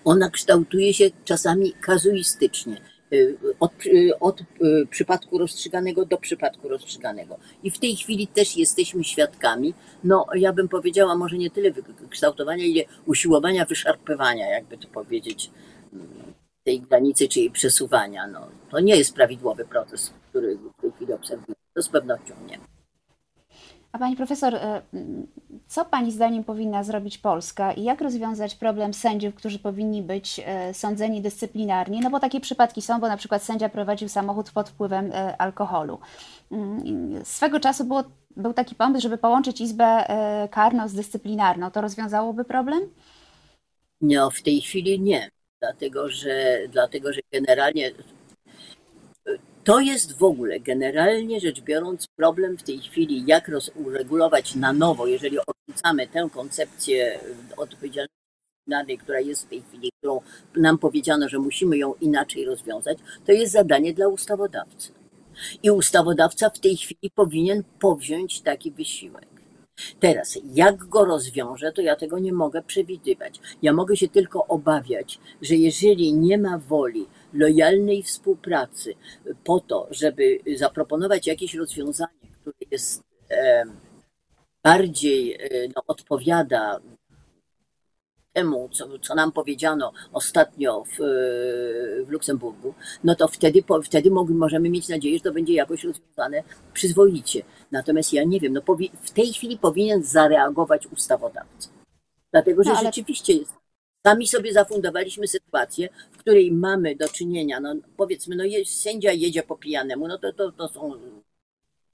ona 0.05 0.31
kształtuje 0.31 0.95
się 0.95 1.05
czasami 1.25 1.73
kazuistycznie. 1.73 2.81
Y, 3.13 3.39
od, 3.61 3.87
y, 3.87 4.19
od 4.21 4.41
y, 4.41 4.45
przypadku 4.91 5.39
rozstrzyganego 5.39 6.05
do 6.05 6.19
przypadku 6.19 6.69
rozstrzyganego. 6.69 7.39
I 7.63 7.71
w 7.71 7.79
tej 7.79 7.97
chwili 7.97 8.27
też 8.27 8.57
jesteśmy 8.57 9.05
świadkami, 9.05 9.75
no 10.05 10.27
ja 10.35 10.53
bym 10.53 10.69
powiedziała, 10.69 11.17
może 11.17 11.37
nie 11.37 11.51
tyle 11.51 11.71
kształtowania, 12.11 12.65
ile 12.65 12.85
usiłowania 13.07 13.65
wyszarpywania, 13.65 14.51
jakby 14.51 14.79
to 14.79 14.89
powiedzieć, 14.89 15.51
mm, 15.93 16.35
tej 16.65 16.81
granicy, 16.81 17.29
czy 17.29 17.41
jej 17.41 17.51
przesuwania. 17.51 18.27
No, 18.27 18.49
to 18.71 18.81
nie 18.81 18.97
jest 18.97 19.15
prawidłowy 19.15 19.65
proces, 19.65 20.13
który 20.29 20.57
w 20.57 20.81
tej 20.81 20.93
chwili 20.93 21.13
obserwujemy. 21.13 21.55
To 21.75 21.83
z 21.83 21.89
pewnością 21.89 22.35
nie. 22.49 22.59
A 23.93 23.99
pani 23.99 24.17
profesor, 24.17 24.55
co 25.67 25.85
pani 25.85 26.13
zdaniem 26.13 26.45
powinna 26.45 26.85
zrobić 26.85 27.19
Polska 27.19 27.73
i 27.73 27.83
jak 27.83 28.01
rozwiązać 28.01 28.55
problem 28.55 28.95
sędziów, 28.95 29.35
którzy 29.35 29.59
powinni 29.59 30.03
być 30.03 30.41
e, 30.45 30.75
sądzeni 30.75 31.21
dyscyplinarnie? 31.23 32.01
No 32.01 32.11
bo 32.11 32.21
takie 32.21 32.41
przypadki 32.41 32.83
są, 32.83 33.01
bo 33.01 33.09
na 33.09 33.17
przykład 33.17 33.43
sędzia 33.43 33.69
prowadził 33.69 34.09
samochód 34.09 34.51
pod 34.51 34.69
wpływem 34.69 35.13
e, 35.13 35.37
alkoholu. 35.37 35.99
Mm, 36.53 37.25
swego 37.25 37.61
czasu 37.61 37.85
było, 37.85 38.05
był 38.37 38.53
taki 38.53 38.75
pomysł, 38.75 39.03
żeby 39.03 39.19
połączyć 39.19 39.61
izbę 39.61 40.07
karną 40.51 40.89
z 40.89 40.95
dyscyplinarną. 40.95 41.71
To 41.71 41.81
rozwiązałoby 41.81 42.45
problem? 42.45 42.81
No, 44.01 44.31
w 44.31 44.43
tej 44.43 44.61
chwili 44.61 45.01
nie. 45.01 45.31
Dlatego, 45.61 46.09
że, 46.09 46.59
dlatego, 46.69 47.13
że 47.13 47.21
generalnie 47.33 47.93
to 49.67 49.81
jest 49.81 50.19
w 50.19 50.25
ogóle, 50.25 50.61
generalnie 50.61 51.41
rzecz 51.41 51.61
biorąc, 51.61 52.07
problem 52.17 52.59
w 52.59 52.63
tej 52.63 52.79
chwili, 52.79 53.25
jak 53.27 53.51
uregulować 53.75 54.55
na 54.55 54.73
nowo, 54.73 55.07
jeżeli 55.07 55.39
odrzucamy 55.39 56.07
tę 56.07 56.29
koncepcję 56.33 57.21
odpowiedzialności, 57.57 58.99
która 58.99 59.21
jest 59.21 59.47
w 59.47 59.49
tej 59.49 59.63
chwili, 59.63 59.91
którą 59.99 60.21
nam 60.57 60.79
powiedziano, 60.79 61.29
że 61.29 61.39
musimy 61.39 61.79
ją 61.79 61.95
inaczej 62.01 62.45
rozwiązać, 62.45 62.99
to 63.25 63.33
jest 63.33 63.53
zadanie 63.53 63.95
dla 63.95 64.09
ustawodawcy. 64.09 64.93
I 65.63 65.71
ustawodawca 65.71 66.51
w 66.51 66.59
tej 66.59 66.77
chwili 66.77 67.11
powinien 67.15 67.63
powziąć 67.79 68.41
taki 68.41 68.71
wysiłek. 68.71 69.27
Teraz, 70.01 70.39
jak 70.55 70.77
go 70.77 71.05
rozwiąże, 71.05 71.73
to 71.73 71.83
ja 71.83 71.97
tego 71.97 72.19
nie 72.19 72.33
mogę 72.33 72.63
przewidywać. 72.63 73.41
Ja 73.63 73.73
mogę 73.73 73.97
się 73.97 74.09
tylko 74.09 74.47
obawiać, 74.47 75.19
że 75.43 75.55
jeżeli 75.55 76.13
nie 76.13 76.39
ma 76.39 76.59
woli 76.59 77.07
lojalnej 77.37 78.03
współpracy 78.03 78.95
po 79.45 79.61
to, 79.61 79.89
żeby 79.91 80.39
zaproponować 80.57 81.27
jakieś 81.27 81.55
rozwiązanie, 81.55 82.29
które 82.41 82.57
jest 82.71 83.03
bardziej 84.63 85.35
e, 85.35 85.69
no, 85.77 85.83
odpowiada 85.87 86.81
temu, 88.33 88.69
co, 88.73 88.99
co 88.99 89.15
nam 89.15 89.33
powiedziano 89.33 89.93
ostatnio 90.13 90.85
w, 90.85 90.97
w 92.07 92.11
Luksemburgu, 92.11 92.75
no 93.05 93.15
to 93.15 93.29
wtedy, 93.29 93.65
wtedy 93.85 94.11
możemy 94.11 94.71
mieć 94.71 94.89
nadzieję, 94.89 95.19
że 95.19 95.25
to 95.25 95.33
będzie 95.33 95.53
jakoś 95.53 95.85
rozwiązane 95.85 96.43
przyzwoicie. 96.73 97.43
Natomiast 97.73 98.13
ja 98.13 98.25
nie 98.25 98.41
wiem, 98.41 98.53
no 98.53 98.63
w 99.03 99.11
tej 99.11 99.33
chwili 99.33 99.59
powinien 99.59 100.03
zareagować 100.03 100.87
ustawodawca. 100.87 101.69
Dlatego, 102.33 102.65
że 102.65 102.71
no, 102.71 102.77
ale... 102.77 102.87
rzeczywiście 102.87 103.33
jest 103.33 103.53
Sami 104.07 104.29
sobie 104.29 104.53
zafundowaliśmy 104.53 105.29
sytuację, 105.29 105.89
której 106.27 106.53
mamy 106.53 106.97
do 106.97 107.09
czynienia, 107.09 107.61
no 107.61 107.75
powiedzmy, 107.97 108.37
no 108.37 108.45
sędzia 108.65 109.13
jedzie 109.13 109.43
po 109.43 109.57
pijanemu, 109.57 110.09
no 110.09 110.19
to, 110.19 110.33
to, 110.33 110.53
to 110.53 110.69
są 110.69 110.93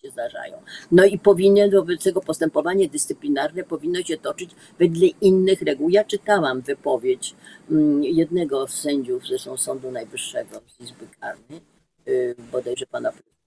się 0.02 0.10
zdarzają. 0.10 0.62
No 0.92 1.04
i 1.04 1.18
powinien 1.18 1.70
wobec 1.70 2.02
tego 2.04 2.20
postępowanie 2.20 2.88
dyscyplinarne 2.88 3.64
powinno 3.64 4.02
się 4.02 4.16
toczyć 4.16 4.50
wedle 4.78 5.06
innych 5.06 5.62
reguł. 5.62 5.88
Ja 5.90 6.04
czytałam 6.04 6.60
wypowiedź 6.60 7.34
mm, 7.70 8.04
jednego 8.04 8.66
z 8.66 8.74
sędziów, 8.74 9.26
zresztą 9.26 9.56
Sądu 9.56 9.90
Najwyższego 9.90 10.60
z 10.66 10.80
Izby 10.80 11.06
Karnej, 11.20 11.60
y, 12.08 12.34
bodajże 12.52 12.86
pana 12.86 13.10
Y, 13.10 13.41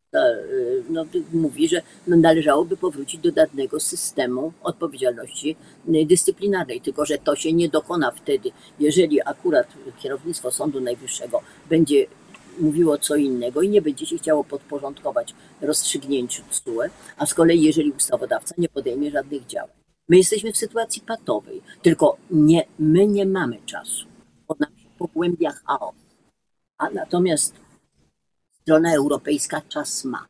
no, 0.89 1.05
mówi, 1.33 1.67
że 1.67 1.81
no, 2.07 2.17
należałoby 2.17 2.77
powrócić 2.77 3.21
do 3.21 3.31
dawnego 3.31 3.79
systemu 3.79 4.53
odpowiedzialności 4.63 5.55
y, 5.95 6.05
dyscyplinarnej, 6.05 6.81
tylko 6.81 7.05
że 7.05 7.17
to 7.17 7.35
się 7.35 7.53
nie 7.53 7.69
dokona 7.69 8.11
wtedy, 8.11 8.51
jeżeli 8.79 9.21
akurat 9.21 9.67
kierownictwo 9.99 10.51
Sądu 10.51 10.81
Najwyższego 10.81 11.41
będzie 11.69 12.05
mówiło 12.59 12.97
co 12.97 13.15
innego 13.15 13.61
i 13.61 13.69
nie 13.69 13.81
będzie 13.81 14.05
się 14.05 14.17
chciało 14.17 14.43
podporządkować 14.43 15.33
rozstrzygnięciu 15.61 16.43
TSUE, 16.49 16.81
a 17.17 17.25
z 17.25 17.33
kolei 17.33 17.61
jeżeli 17.61 17.91
ustawodawca 17.91 18.55
nie 18.57 18.69
podejmie 18.69 19.11
żadnych 19.11 19.45
działań. 19.45 19.69
My 20.09 20.17
jesteśmy 20.17 20.51
w 20.51 20.57
sytuacji 20.57 21.01
patowej, 21.01 21.61
tylko 21.81 22.17
nie, 22.31 22.65
my 22.79 23.07
nie 23.07 23.25
mamy 23.25 23.57
czasu, 23.65 24.05
bo 24.47 24.55
nam 24.59 24.77
się 24.77 24.89
pogłębia 24.97 25.51
chaos. 25.65 25.95
A 26.77 26.89
natomiast 26.89 27.53
strona 28.65 28.95
europejska 28.95 29.61
czas 29.69 30.05
ma. 30.05 30.25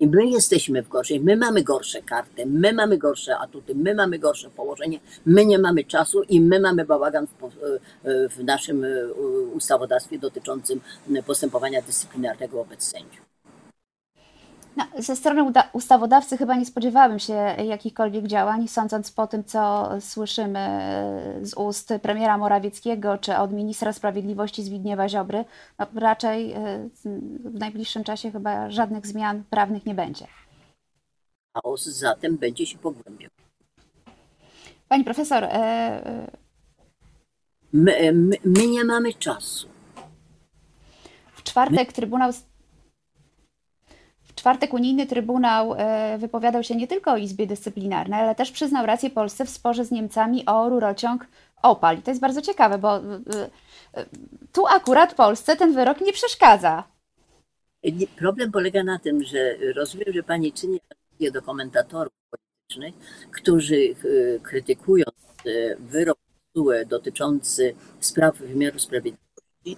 I 0.00 0.06
my 0.06 0.26
jesteśmy 0.26 0.82
w 0.82 0.88
gorszej, 0.88 1.20
my 1.20 1.36
mamy 1.36 1.62
gorsze 1.62 2.02
karty, 2.02 2.46
my 2.46 2.72
mamy 2.72 2.98
gorsze 2.98 3.38
atuty, 3.38 3.74
my 3.74 3.94
mamy 3.94 4.18
gorsze 4.18 4.50
położenie, 4.50 5.00
my 5.26 5.46
nie 5.46 5.58
mamy 5.58 5.84
czasu 5.84 6.22
i 6.22 6.40
my 6.40 6.60
mamy 6.60 6.84
bałagan 6.84 7.26
w, 7.26 7.32
w 8.36 8.44
naszym 8.44 8.84
ustawodawstwie 9.54 10.18
dotyczącym 10.18 10.80
postępowania 11.26 11.82
dyscyplinarnego 11.82 12.56
wobec 12.56 12.82
sędziów. 12.82 13.31
No, 14.76 14.84
ze 14.98 15.16
strony 15.16 15.52
ustawodawcy 15.72 16.36
chyba 16.36 16.54
nie 16.54 16.66
spodziewałabym 16.66 17.18
się 17.18 17.32
jakichkolwiek 17.64 18.26
działań, 18.26 18.68
sądząc 18.68 19.12
po 19.12 19.26
tym, 19.26 19.44
co 19.44 19.90
słyszymy 20.00 20.68
z 21.42 21.54
ust 21.54 21.94
premiera 22.02 22.38
Morawieckiego 22.38 23.18
czy 23.18 23.36
od 23.36 23.52
ministra 23.52 23.92
sprawiedliwości 23.92 24.62
Zbigniewa 24.62 25.08
Ziobry. 25.08 25.44
No, 25.78 25.86
raczej 25.94 26.52
e, 26.52 26.88
w 27.44 27.58
najbliższym 27.58 28.04
czasie 28.04 28.30
chyba 28.30 28.70
żadnych 28.70 29.06
zmian 29.06 29.44
prawnych 29.50 29.86
nie 29.86 29.94
będzie. 29.94 30.26
Chaos 31.54 31.84
zatem 31.84 32.36
będzie 32.36 32.66
się 32.66 32.78
pogłębiał. 32.78 33.30
Pani 34.88 35.04
profesor. 35.04 35.44
E, 35.44 35.48
e, 35.50 36.30
my, 37.72 38.12
my, 38.12 38.36
my 38.44 38.66
nie 38.66 38.84
mamy 38.84 39.14
czasu. 39.14 39.68
W 41.34 41.42
czwartek 41.42 41.88
my... 41.88 41.92
Trybunał 41.92 42.32
czwartek 44.34 44.74
unijny 44.74 45.06
Trybunał 45.06 45.74
e, 45.74 46.18
wypowiadał 46.18 46.62
się 46.62 46.76
nie 46.76 46.88
tylko 46.88 47.12
o 47.12 47.16
Izbie 47.16 47.46
Dyscyplinarnej, 47.46 48.20
ale 48.20 48.34
też 48.34 48.50
przyznał 48.50 48.86
rację 48.86 49.10
Polsce 49.10 49.44
w 49.44 49.50
sporze 49.50 49.84
z 49.84 49.90
Niemcami 49.90 50.46
o 50.46 50.68
rurociąg 50.68 51.26
Opal. 51.62 51.98
I 51.98 52.02
to 52.02 52.10
jest 52.10 52.20
bardzo 52.20 52.42
ciekawe, 52.42 52.78
bo 52.78 52.96
e, 52.96 53.00
e, 53.94 54.06
tu 54.52 54.66
akurat 54.66 55.14
Polsce 55.14 55.56
ten 55.56 55.74
wyrok 55.74 56.00
nie 56.00 56.12
przeszkadza. 56.12 56.84
Problem 58.16 58.52
polega 58.52 58.84
na 58.84 58.98
tym, 58.98 59.24
że 59.24 59.56
rozumiem, 59.76 60.12
że 60.14 60.22
pani 60.22 60.52
czyni 60.52 60.80
do 61.32 61.42
komentatorów 61.42 62.12
politycznych, 62.30 62.94
którzy 63.30 63.94
krytykują 64.42 65.04
wyrok 65.78 66.18
dotyczący 66.86 67.74
spraw 68.00 68.36
wymiaru 68.36 68.78
sprawiedliwości, 68.78 69.76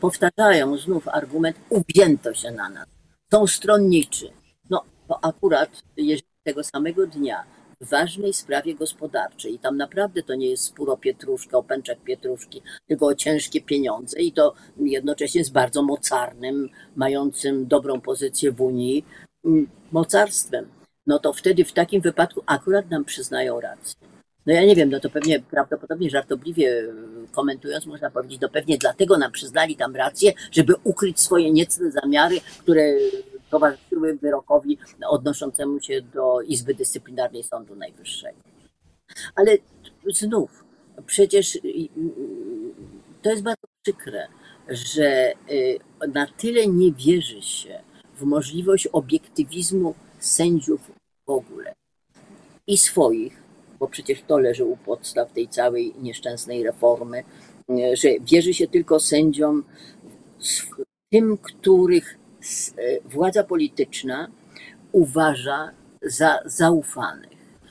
powtarzają 0.00 0.76
znów 0.76 1.08
argument, 1.08 1.56
uwzięto 1.70 2.34
się 2.34 2.50
na 2.50 2.68
nas 2.68 2.86
są 3.32 3.46
stronniczy. 3.46 4.30
No, 4.70 4.84
to 5.08 5.24
akurat, 5.24 5.82
jeżeli 5.96 6.22
tego 6.44 6.64
samego 6.64 7.06
dnia 7.06 7.44
w 7.80 7.88
ważnej 7.90 8.32
sprawie 8.32 8.74
gospodarczej, 8.74 9.54
i 9.54 9.58
tam 9.58 9.76
naprawdę 9.76 10.22
to 10.22 10.34
nie 10.34 10.50
jest 10.50 10.64
spór 10.64 10.90
o 10.90 10.96
pietruszkę, 10.96 11.56
o 11.58 11.62
pęczek 11.62 12.00
pietruszki, 12.00 12.62
tylko 12.86 13.06
o 13.06 13.14
ciężkie 13.14 13.60
pieniądze 13.60 14.20
i 14.20 14.32
to 14.32 14.54
jednocześnie 14.76 15.44
z 15.44 15.50
bardzo 15.50 15.82
mocarnym, 15.82 16.68
mającym 16.96 17.66
dobrą 17.66 18.00
pozycję 18.00 18.52
w 18.52 18.60
Unii, 18.60 19.04
mm, 19.44 19.68
mocarstwem, 19.92 20.68
no 21.06 21.18
to 21.18 21.32
wtedy 21.32 21.64
w 21.64 21.72
takim 21.72 22.00
wypadku 22.00 22.42
akurat 22.46 22.90
nam 22.90 23.04
przyznają 23.04 23.60
rację. 23.60 24.13
No 24.46 24.54
ja 24.54 24.64
nie 24.64 24.76
wiem, 24.76 24.90
no 24.90 25.00
to 25.00 25.10
pewnie 25.10 25.40
prawdopodobnie 25.40 26.10
żartobliwie 26.10 26.82
komentując 27.32 27.86
można 27.86 28.10
powiedzieć, 28.10 28.40
no 28.40 28.48
pewnie 28.48 28.78
dlatego 28.78 29.18
nam 29.18 29.32
przyznali 29.32 29.76
tam 29.76 29.96
rację, 29.96 30.32
żeby 30.52 30.74
ukryć 30.84 31.20
swoje 31.20 31.52
niecne 31.52 31.90
zamiary, 31.90 32.40
które 32.60 32.92
towarzyszyły 33.50 34.14
wyrokowi 34.14 34.78
odnoszącemu 35.08 35.80
się 35.80 36.02
do 36.02 36.40
Izby 36.40 36.74
Dyscyplinarnej 36.74 37.42
Sądu 37.42 37.76
Najwyższego. 37.76 38.38
Ale 39.36 39.58
znów, 40.12 40.64
przecież 41.06 41.58
to 43.22 43.30
jest 43.30 43.42
bardzo 43.42 43.66
przykre, 43.82 44.28
że 44.68 45.32
y, 45.50 45.78
na 46.14 46.26
tyle 46.26 46.66
nie 46.66 46.92
wierzy 46.92 47.42
się 47.42 47.80
w 48.16 48.22
możliwość 48.22 48.86
obiektywizmu 48.86 49.94
sędziów 50.18 50.90
w 51.26 51.30
ogóle 51.30 51.74
i 52.66 52.78
swoich, 52.78 53.43
bo 53.78 53.88
przecież 53.88 54.22
to 54.26 54.38
leży 54.38 54.64
u 54.64 54.76
podstaw 54.76 55.32
tej 55.32 55.48
całej 55.48 55.94
nieszczęsnej 56.02 56.62
reformy, 56.62 57.24
że 57.94 58.08
wierzy 58.20 58.54
się 58.54 58.68
tylko 58.68 59.00
sędziom, 59.00 59.64
tym, 61.10 61.38
których 61.38 62.18
e, 62.78 63.00
władza 63.04 63.44
polityczna 63.44 64.28
uważa 64.92 65.70
za 66.02 66.38
zaufanych. 66.44 67.30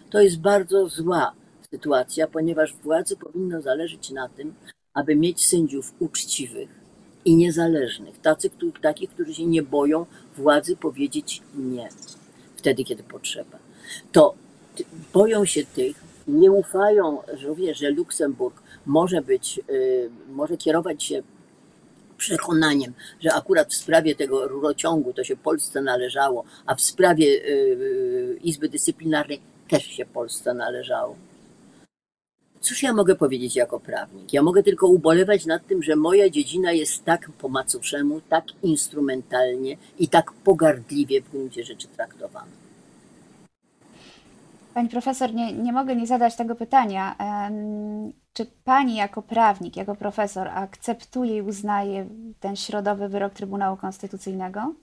To 0.10 0.22
jest 0.22 0.40
bardzo 0.40 0.90
zła 0.90 1.34
sytuacja, 1.72 2.28
ponieważ 2.28 2.76
władzy 2.84 3.18
powinno 3.18 3.62
zależeć 3.62 4.12
na 4.12 4.30
tym, 4.30 4.54
aby 4.94 5.16
mieć 5.16 5.46
sędziów 5.46 5.94
uczciwych 6.00 6.70
i 7.26 7.36
niezależnych, 7.36 8.18
tacy, 8.18 8.50
takich, 8.82 9.10
którzy 9.10 9.34
się 9.34 9.46
nie 9.46 9.64
boją 9.64 10.06
władzy 10.38 10.76
powiedzieć 10.76 11.42
nie 11.56 11.90
wtedy, 12.56 12.84
kiedy 12.84 13.04
potrzeba. 13.04 13.60
To 14.12 14.36
boją 15.14 15.46
się 15.46 15.66
tych, 15.66 16.04
nie 16.28 16.52
ufają 16.52 17.22
również, 17.44 17.78
że 17.78 17.90
Luksemburg 17.90 18.62
może 18.86 19.22
być, 19.22 19.60
y, 19.70 20.10
może 20.30 20.58
kierować 20.58 21.04
się 21.04 21.24
przekonaniem, 22.18 22.94
że 23.20 23.34
akurat 23.34 23.70
w 23.70 23.76
sprawie 23.76 24.16
tego 24.16 24.48
rurociągu 24.48 25.14
to 25.14 25.24
się 25.24 25.36
Polsce 25.36 25.82
należało, 25.82 26.44
a 26.66 26.76
w 26.76 26.82
sprawie 26.82 27.26
y, 27.26 28.40
Izby 28.44 28.70
Dyscyplinarnej 28.70 29.42
też 29.70 29.84
się 29.84 30.06
Polsce 30.06 30.54
należało. 30.54 31.16
Cóż 32.62 32.84
ja 32.84 32.94
mogę 32.94 33.16
powiedzieć 33.16 33.56
jako 33.56 33.80
prawnik? 33.80 34.34
Ja 34.34 34.42
mogę 34.44 34.64
tylko 34.64 34.88
ubolewać 34.88 35.46
nad 35.46 35.68
tym, 35.68 35.84
że 35.84 35.96
moja 35.96 36.30
dziedzina 36.30 36.72
jest 36.72 37.06
tak 37.06 37.30
po 37.38 37.50
macoszemu, 37.50 38.22
tak 38.22 38.46
instrumentalnie 38.64 39.78
i 40.00 40.08
tak 40.08 40.32
pogardliwie 40.32 41.22
w 41.22 41.32
gruncie 41.32 41.64
rzeczy 41.64 41.88
traktowana. 41.88 42.63
Pani 44.74 44.90
profesor, 44.90 45.34
nie, 45.34 45.54
nie 45.54 45.74
mogę 45.74 45.96
nie 45.96 46.08
zadać 46.08 46.36
tego 46.36 46.56
pytania. 46.56 47.16
Czy 48.34 48.46
pani 48.64 48.96
jako 48.96 49.22
prawnik, 49.22 49.76
jako 49.76 49.96
profesor 49.96 50.48
akceptuje 50.48 51.38
i 51.38 51.42
uznaje 51.42 52.08
ten 52.40 52.56
środowy 52.56 53.10
wyrok 53.10 53.34
Trybunału 53.34 53.78
Konstytucyjnego? 53.78 54.76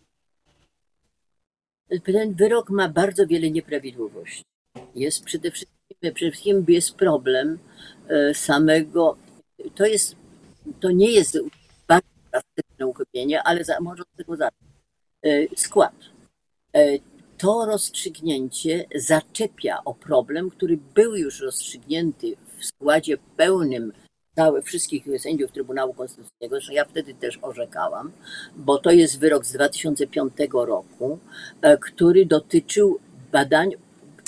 Ten 2.05 2.35
wyrok 2.35 2.71
ma 2.71 2.89
bardzo 2.89 3.27
wiele 3.27 3.51
nieprawidłowości. 3.51 4.45
Jest 4.95 5.25
przede 5.25 5.51
wszystkim, 5.51 5.77
przede 6.01 6.15
wszystkim 6.15 6.65
jest 6.69 6.95
problem 6.95 7.59
e, 8.09 8.35
samego, 8.35 9.17
to 9.75 9.87
jest, 9.87 10.17
to 10.81 10.91
nie 10.91 11.11
jest 11.11 11.39
bardzo 11.89 12.09
drastyczne 12.31 12.87
uchybienie, 12.87 13.43
ale 13.43 13.65
za, 13.65 13.81
może 13.81 14.03
od 14.03 14.17
tego 14.17 14.37
zacząć. 14.37 14.71
E, 15.23 15.57
skład. 15.57 15.95
To 17.41 17.67
rozstrzygnięcie 17.67 18.85
zaczepia 18.95 19.79
o 19.85 19.95
problem, 19.95 20.51
który 20.51 20.79
był 20.95 21.17
już 21.17 21.41
rozstrzygnięty 21.41 22.37
w 22.59 22.65
składzie 22.65 23.19
pełnym 23.37 23.93
całych 24.37 24.65
wszystkich 24.65 25.05
sędziów 25.19 25.53
Trybunału 25.53 25.95
Konstytucyjnego, 25.95 26.61
że 26.61 26.75
ja 26.75 26.85
wtedy 26.85 27.15
też 27.15 27.39
orzekałam, 27.43 28.13
bo 28.57 28.79
to 28.79 28.91
jest 28.91 29.19
wyrok 29.19 29.47
z 29.47 29.53
2005 29.53 30.33
roku, 30.53 31.19
e, 31.63 31.79
który 31.79 32.27
dotyczył 32.27 32.99
badań, 33.33 33.71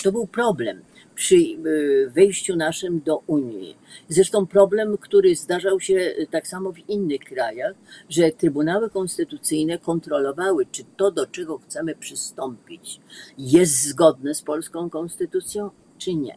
to 0.03 0.13
był 0.13 0.27
problem 0.27 0.83
przy 1.15 1.37
y, 1.37 2.11
wejściu 2.15 2.57
naszym 2.57 3.01
do 3.01 3.17
Unii. 3.27 3.77
Zresztą 4.09 4.47
problem, 4.47 4.99
który 4.99 5.37
zdarzał 5.37 5.81
się 5.81 5.95
y, 5.95 6.27
tak 6.31 6.47
samo 6.47 6.73
w 6.73 6.89
innych 6.89 7.21
krajach, 7.21 7.75
że 8.09 8.31
trybunały 8.31 8.91
konstytucyjne 8.91 9.79
kontrolowały, 9.79 10.67
czy 10.67 10.83
to, 10.97 11.11
do 11.11 11.27
czego 11.27 11.59
chcemy 11.59 11.95
przystąpić, 11.95 13.01
jest 13.39 13.83
zgodne 13.83 14.35
z 14.35 14.43
polską 14.43 14.91
konstytucją, 14.91 15.71
czy 15.99 16.15
nie. 16.15 16.37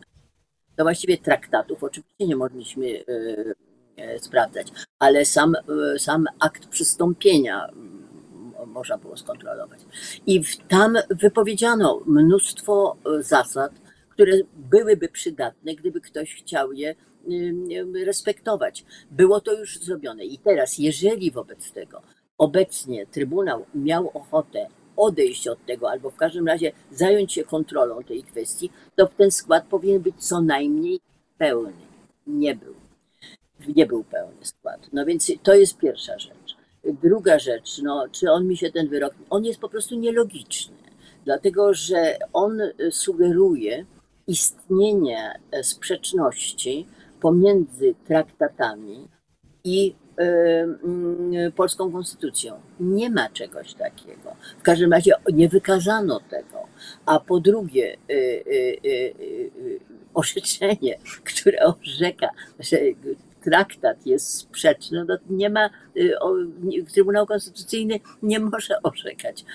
To 0.76 0.84
właściwie 0.84 1.18
traktatów 1.18 1.84
oczywiście 1.84 2.28
nie 2.28 2.36
mogliśmy 2.36 2.86
y, 2.86 3.56
sprawdzać, 4.20 4.68
ale 5.00 5.26
sam, 5.26 5.54
sam 5.98 6.26
akt 6.40 6.68
przystąpienia 6.68 7.70
można 8.66 8.98
było 8.98 9.18
skontrolować. 9.18 9.80
I 10.26 10.42
tam 10.68 10.98
wypowiedziano 11.10 12.02
mnóstwo 12.06 12.98
zasad, 13.20 13.72
które 14.16 14.38
byłyby 14.56 15.08
przydatne, 15.10 15.76
gdyby 15.76 16.02
ktoś 16.02 16.36
chciał 16.36 16.74
je 16.74 16.96
respektować. 18.06 18.86
Było 19.12 19.42
to 19.42 19.60
już 19.60 19.80
zrobione. 19.80 20.26
I 20.26 20.38
teraz, 20.38 20.78
jeżeli 20.78 21.32
wobec 21.32 21.72
tego 21.72 22.02
obecnie 22.38 23.06
Trybunał 23.06 23.66
miał 23.76 24.12
ochotę 24.14 24.68
odejść 24.98 25.48
od 25.48 25.66
tego, 25.66 25.90
albo 25.90 26.10
w 26.10 26.16
każdym 26.16 26.48
razie 26.48 26.72
zająć 26.92 27.34
się 27.34 27.44
kontrolą 27.44 28.04
tej 28.04 28.24
kwestii, 28.24 28.70
to 28.96 29.08
ten 29.08 29.32
skład 29.32 29.68
powinien 29.68 30.02
być 30.02 30.16
co 30.18 30.42
najmniej 30.42 31.00
pełny. 31.38 31.74
Nie 32.28 32.56
był. 32.56 32.74
Nie 33.76 33.86
był 33.86 34.04
pełny 34.04 34.46
skład. 34.46 34.90
No 34.94 35.06
więc 35.06 35.32
to 35.44 35.56
jest 35.56 35.78
pierwsza 35.78 36.20
rzecz. 36.20 36.56
Druga 37.04 37.40
rzecz, 37.40 37.82
no, 37.82 38.08
czy 38.12 38.32
on 38.32 38.48
mi 38.48 38.58
się 38.58 38.72
ten 38.72 38.88
wyrok, 38.88 39.14
on 39.30 39.46
jest 39.46 39.60
po 39.60 39.70
prostu 39.70 39.96
nielogiczny, 39.96 40.76
dlatego 41.26 41.74
że 41.74 42.18
on 42.34 42.60
sugeruje, 42.92 43.86
istnienie 44.28 45.40
e, 45.52 45.64
sprzeczności 45.64 46.88
pomiędzy 47.22 47.96
traktatami 48.08 49.08
i 49.64 49.96
e, 50.18 50.24
mm, 50.64 51.52
polską 51.52 51.92
konstytucją. 51.92 52.60
Nie 52.80 53.10
ma 53.10 53.30
czegoś 53.30 53.74
takiego. 53.74 54.36
W 54.60 54.62
każdym 54.62 54.94
razie 54.94 55.12
nie 55.34 55.50
wykazano 55.50 56.20
tego. 56.20 56.68
A 57.06 57.20
po 57.20 57.40
drugie, 57.40 57.94
e, 57.94 58.16
orzeczenie, 60.14 60.98
które 61.34 61.60
orzeka, 61.60 62.30
że 62.60 62.78
traktat 63.44 64.06
jest 64.06 64.34
sprzeczny, 64.34 65.06
no 65.08 65.18
nie 65.30 65.50
ma, 65.50 65.70
Trybunał 66.94 67.26
Konstytucyjny 67.26 68.00
nie 68.24 68.40
może 68.40 68.82
orzekać, 68.82 69.46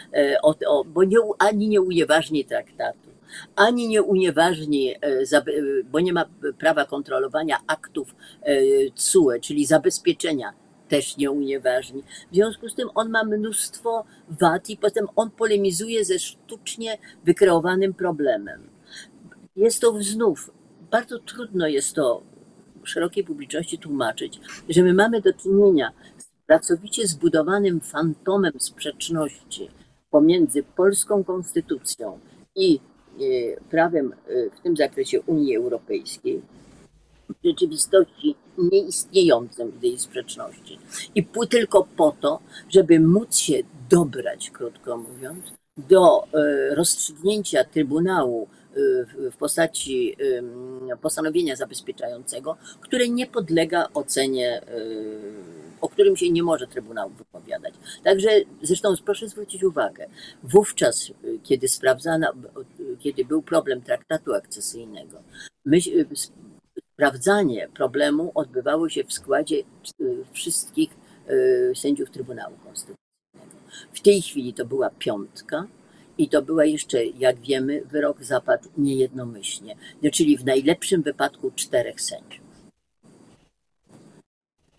bo 0.87 1.05
nie, 1.05 1.19
ani 1.39 1.69
nie 1.69 1.81
unieważni 1.81 2.45
traktatu 2.45 3.10
ani 3.57 3.89
nie 3.89 4.03
unieważni, 4.03 4.95
e, 4.95 4.99
e, 5.03 5.43
bo 5.91 6.01
nie 6.01 6.13
ma 6.13 6.25
prawa 6.59 6.85
kontrolowania 6.85 7.59
aktów 7.67 8.15
CUE, 8.95 9.41
czyli 9.41 9.67
zabezpieczenia 9.67 10.53
też 10.89 11.17
nie 11.17 11.31
unieważni. 11.31 12.03
W 12.33 12.35
związku 12.35 12.69
z 12.69 12.75
tym 12.75 12.89
on 12.95 13.11
ma 13.11 13.25
mnóstwo 13.25 14.05
wad 14.41 14.71
i 14.71 14.77
potem 14.77 15.07
on 15.17 15.31
polemizuje 15.31 16.05
ze 16.05 16.19
sztucznie 16.19 16.99
wykreowanym 17.25 17.95
problemem. 17.95 18.69
Jest 19.57 19.81
to 19.81 20.03
znów, 20.03 20.51
bardzo 20.91 21.19
trudno 21.19 21.67
jest 21.67 21.95
to 21.95 22.23
szerokiej 22.85 23.25
publiczności 23.25 23.79
tłumaczyć, 23.79 24.41
że 24.69 24.83
my 24.83 24.95
mamy 24.95 25.21
do 25.21 25.33
czynienia 25.33 25.93
z 26.19 26.27
pracowicie 26.47 27.07
zbudowanym 27.07 27.81
fantomem 27.81 28.53
sprzeczności 28.59 29.69
pomiędzy 30.11 30.63
polską 30.63 31.25
konstytucją 31.25 32.19
i 32.57 32.81
prawem 33.71 34.13
w 34.59 34.61
tym 34.63 34.77
zakresie 34.77 35.21
Unii 35.21 35.57
Europejskiej 35.57 36.43
w 37.29 37.47
rzeczywistości 37.49 38.35
nieistniejącym 38.59 39.71
w 39.71 39.81
tej 39.81 39.99
sprzeczności. 39.99 40.79
I 41.15 41.25
tylko 41.51 41.89
po 41.97 42.17
to, 42.21 42.41
żeby 42.69 43.01
móc 43.01 43.37
się 43.37 43.55
dobrać, 43.91 44.51
krótko 44.51 44.97
mówiąc, 44.97 45.53
do 45.77 46.25
rozstrzygnięcia 46.71 47.65
Trybunału 47.65 48.49
w 49.33 49.37
postaci 49.39 50.17
postanowienia 51.03 51.57
zabezpieczającego, 51.57 52.57
które 52.81 53.09
nie 53.09 53.27
podlega 53.27 53.89
ocenie, 53.95 54.63
o 55.81 55.89
którym 55.89 56.17
się 56.17 56.31
nie 56.31 56.43
może 56.43 56.67
Trybunał 56.67 57.11
wypowiadać. 57.11 57.75
Także 58.05 58.31
zresztą 58.63 58.95
proszę 59.05 59.29
zwrócić 59.29 59.65
uwagę, 59.65 60.07
wówczas, 60.43 61.13
kiedy 61.43 61.69
sprawdzano, 61.69 62.27
kiedy 63.01 63.25
był 63.25 63.43
problem 63.43 63.83
traktatu 63.83 64.35
akcesyjnego, 64.35 65.23
myśl, 65.65 66.07
sprawdzanie 66.93 67.69
problemu 67.75 68.33
odbywało 68.35 68.89
się 68.89 69.05
w 69.05 69.13
składzie 69.13 69.57
wszystkich 70.33 70.91
sędziów 71.75 72.11
Trybunału 72.11 72.57
Konstytucyjnego. 72.65 73.01
W 73.93 74.01
tej 74.01 74.23
chwili 74.23 74.55
to 74.55 74.65
była 74.65 74.91
piątka, 74.91 75.67
i 76.19 76.29
to 76.29 76.43
była 76.43 76.65
jeszcze, 76.65 77.05
jak 77.05 77.41
wiemy, 77.41 77.83
wyrok 77.85 78.25
zapadł 78.25 78.69
niejednomyślnie, 78.79 79.77
no, 80.03 80.11
czyli 80.11 80.39
w 80.39 80.45
najlepszym 80.45 81.03
wypadku 81.03 81.51
czterech 81.51 82.01
sędziów. 82.01 82.45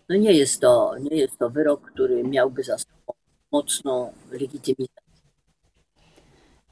No 0.08 0.16
nie 0.16 0.32
jest 0.32 0.60
to, 0.60 0.94
nie 1.10 1.16
jest 1.16 1.38
to 1.38 1.50
wyrok, 1.50 1.90
który 1.90 2.24
miałby 2.24 2.62
za 2.62 2.78
sobą 2.78 3.12
mocną 3.52 4.12
legitymizację. 4.30 5.01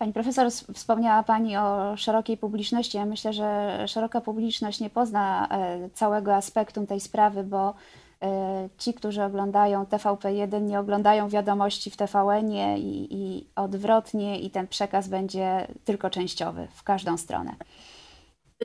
Pani 0.01 0.13
profesor, 0.13 0.51
wspomniała 0.75 1.23
Pani 1.23 1.57
o 1.57 1.97
szerokiej 1.97 2.37
publiczności. 2.37 2.97
Ja 2.97 3.07
myślę, 3.07 3.33
że 3.33 3.79
szeroka 3.89 4.21
publiczność 4.21 4.81
nie 4.81 4.91
pozna 4.91 5.49
e, 5.51 5.91
całego 5.91 6.35
aspektu 6.35 6.87
tej 6.87 7.01
sprawy, 7.01 7.45
bo 7.45 7.75
E, 8.23 8.69
ci, 8.79 8.95
którzy 8.95 9.23
oglądają 9.23 9.85
TVP1, 9.85 10.63
nie 10.63 10.81
oglądają 10.81 11.29
wiadomości 11.29 11.91
w 11.91 11.97
TVN-ie 11.97 12.79
i, 12.79 13.15
i 13.15 13.47
odwrotnie, 13.57 14.41
i 14.41 14.51
ten 14.51 14.69
przekaz 14.69 15.09
będzie 15.09 15.67
tylko 15.85 16.11
częściowy 16.11 16.69
w 16.75 16.83
każdą 16.83 17.17
stronę. 17.17 17.55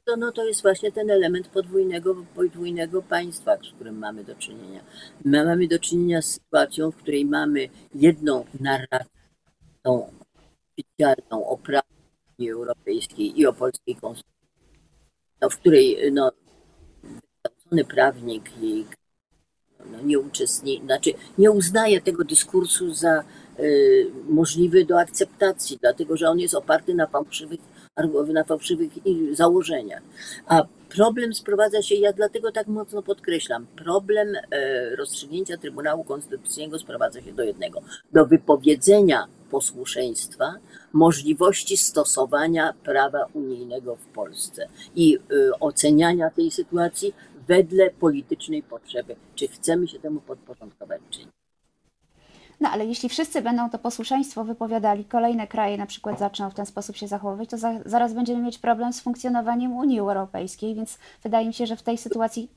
To, 0.05 0.17
no, 0.17 0.31
to 0.31 0.45
jest 0.45 0.61
właśnie 0.61 0.91
ten 0.91 1.09
element 1.09 1.47
podwójnego, 1.47 2.15
podwójnego 2.35 3.01
państwa, 3.01 3.57
z 3.57 3.75
którym 3.75 3.97
mamy 3.97 4.23
do 4.23 4.35
czynienia. 4.35 4.79
My 5.25 5.45
mamy 5.45 5.67
do 5.67 5.79
czynienia 5.79 6.21
z 6.21 6.25
sytuacją, 6.25 6.91
w 6.91 6.95
której 6.95 7.25
mamy 7.25 7.69
jedną 7.93 8.45
narrację, 8.59 9.15
tą 9.83 10.09
oficjalną 10.75 11.47
o 11.47 11.57
prawie 11.57 11.87
Unii 12.39 12.51
Europejskiej 12.51 13.39
i 13.39 13.45
o 13.45 13.53
polskiej 13.53 13.95
konstytucji, 13.95 14.35
no, 15.41 15.49
w 15.49 15.57
której 15.57 16.11
no, 16.11 16.31
wykształcony 17.03 17.85
prawnik 17.85 18.49
no, 19.91 20.01
nie 20.03 20.19
uczestniczy, 20.19 20.85
znaczy 20.85 21.13
nie 21.37 21.51
uznaje 21.51 22.01
tego 22.01 22.23
dyskursu 22.23 22.93
za 22.93 23.23
y, 23.59 24.11
możliwy 24.29 24.85
do 24.85 24.99
akceptacji, 24.99 25.77
dlatego 25.81 26.17
że 26.17 26.29
on 26.29 26.39
jest 26.39 26.55
oparty 26.55 26.95
na 26.95 27.07
fałszywych, 27.07 27.59
na 28.33 28.43
fałszywych 28.43 28.91
założeniach. 29.31 30.01
A 30.47 30.63
problem 30.95 31.33
sprowadza 31.33 31.81
się, 31.81 31.95
ja 31.95 32.13
dlatego 32.13 32.51
tak 32.51 32.67
mocno 32.67 33.03
podkreślam, 33.03 33.67
problem 33.75 34.35
y, 34.35 34.95
rozstrzygnięcia 34.95 35.57
Trybunału 35.57 36.03
Konstytucyjnego 36.03 36.79
sprowadza 36.79 37.21
się 37.21 37.33
do 37.33 37.43
jednego, 37.43 37.81
do 38.13 38.25
wypowiedzenia 38.25 39.27
posłuszeństwa, 39.51 40.55
możliwości 40.93 41.77
stosowania 41.77 42.73
prawa 42.83 43.25
unijnego 43.33 43.95
w 43.95 44.05
Polsce 44.05 44.67
i 44.95 45.17
y, 45.31 45.59
oceniania 45.59 46.29
tej 46.29 46.51
sytuacji 46.51 47.13
wedle 47.47 47.89
politycznej 47.89 48.63
potrzeby, 48.63 49.15
czy 49.35 49.47
chcemy 49.47 49.87
się 49.87 49.99
temu 49.99 50.21
podporządkować, 50.21 51.01
czy 51.09 51.19
nie. 51.19 51.44
No 52.59 52.69
ale 52.69 52.85
jeśli 52.85 53.09
wszyscy 53.09 53.41
będą 53.41 53.69
to 53.69 53.79
posłuszeństwo 53.79 54.43
wypowiadali, 54.43 55.05
kolejne 55.05 55.47
kraje 55.47 55.77
na 55.77 55.85
przykład 55.85 56.19
zaczną 56.19 56.49
w 56.49 56.53
ten 56.53 56.65
sposób 56.65 56.95
się 56.95 57.07
zachowywać, 57.07 57.49
to 57.49 57.57
za, 57.57 57.73
zaraz 57.85 58.13
będziemy 58.13 58.41
mieć 58.41 58.57
problem 58.57 58.93
z 58.93 59.01
funkcjonowaniem 59.01 59.73
Unii 59.73 59.99
Europejskiej, 59.99 60.75
więc 60.75 60.97
wydaje 61.23 61.47
mi 61.47 61.53
się, 61.53 61.65
że 61.65 61.75
w 61.75 61.83
tej 61.83 61.97
sytuacji 61.97 62.49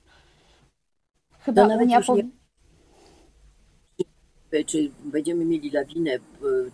chyba 1.41 1.67
no, 1.67 1.77
Unia 1.77 2.01
powinna. 2.01 2.31
Czy 4.67 4.91
będziemy 5.05 5.45
mieli 5.45 5.71
lawinę 5.71 6.11
e, 6.11 6.21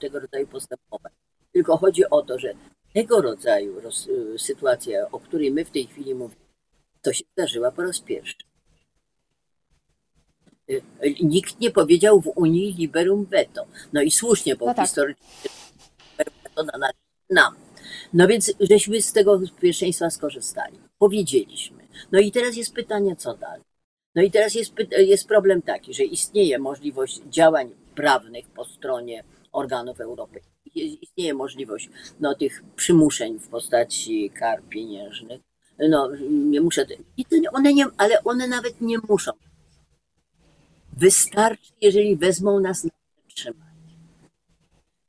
tego 0.00 0.20
rodzaju 0.20 0.46
postępowań. 0.46 1.12
Tylko 1.52 1.76
chodzi 1.76 2.10
o 2.10 2.22
to, 2.22 2.38
że 2.38 2.54
tego 2.94 3.22
rodzaju 3.22 3.78
e, 3.78 3.90
sytuacja, 4.38 5.10
o 5.10 5.20
której 5.20 5.50
my 5.50 5.64
w 5.64 5.70
tej 5.70 5.87
chwili 5.87 6.14
mówimy, 6.14 6.40
to 7.02 7.12
się 7.12 7.24
zdarzyła 7.32 7.70
po 7.70 7.82
raz 7.82 8.00
pierwszy. 8.00 8.37
Y, 10.70 10.83
nikt 11.22 11.61
nie 11.61 11.70
powiedział 11.70 12.20
w 12.20 12.33
Unii 12.37 12.74
liberum 12.74 13.24
veto. 13.24 13.66
No 13.92 14.03
i 14.03 14.11
słusznie, 14.11 14.57
bo 14.57 14.66
no 14.66 14.74
tak. 14.74 14.87
historycznie 14.87 15.50
veto 16.18 16.62
na 16.62 16.90
nam. 17.31 17.55
No 18.12 18.27
więc 18.27 18.53
żeśmy 18.61 19.03
z 19.03 19.12
tego 19.12 19.40
pierwszeństwa 19.61 20.11
skorzystali. 20.11 20.79
Powiedzieliśmy. 20.98 21.87
No 22.12 22.18
i 22.18 22.33
teraz 22.33 22.57
jest 22.57 22.74
pytanie, 22.74 23.16
co 23.16 23.35
dalej. 23.35 23.62
No 24.14 24.22
i 24.22 24.31
teraz 24.31 24.55
jest, 24.55 24.72
jest 24.98 25.29
problem 25.29 25.62
taki, 25.62 25.94
że 25.94 26.05
istnieje 26.05 26.59
możliwość 26.59 27.20
działań 27.29 27.70
prawnych 27.94 28.48
po 28.48 28.64
stronie 28.64 29.24
organów 29.53 30.00
europejskich. 30.00 30.77
Istnieje 31.03 31.35
możliwość 31.35 31.90
no, 32.20 32.35
tych 32.35 32.62
przymuszeń 32.77 33.38
w 33.38 33.48
postaci 33.48 34.31
kar 34.31 34.62
pieniężnych 34.62 35.40
no 35.79 36.11
nie 36.31 36.61
muszę, 36.61 36.87
i 37.16 37.24
to 37.24 37.37
one 37.53 37.74
nie, 37.74 37.87
ale 37.96 38.24
one 38.24 38.48
nawet 38.48 38.81
nie 38.81 38.98
muszą. 39.09 39.33
Wystarczy, 40.96 41.72
jeżeli 41.80 42.16
wezmą 42.16 42.61
nas 42.61 42.85
na 42.85 42.90
trzymanie. 43.28 43.96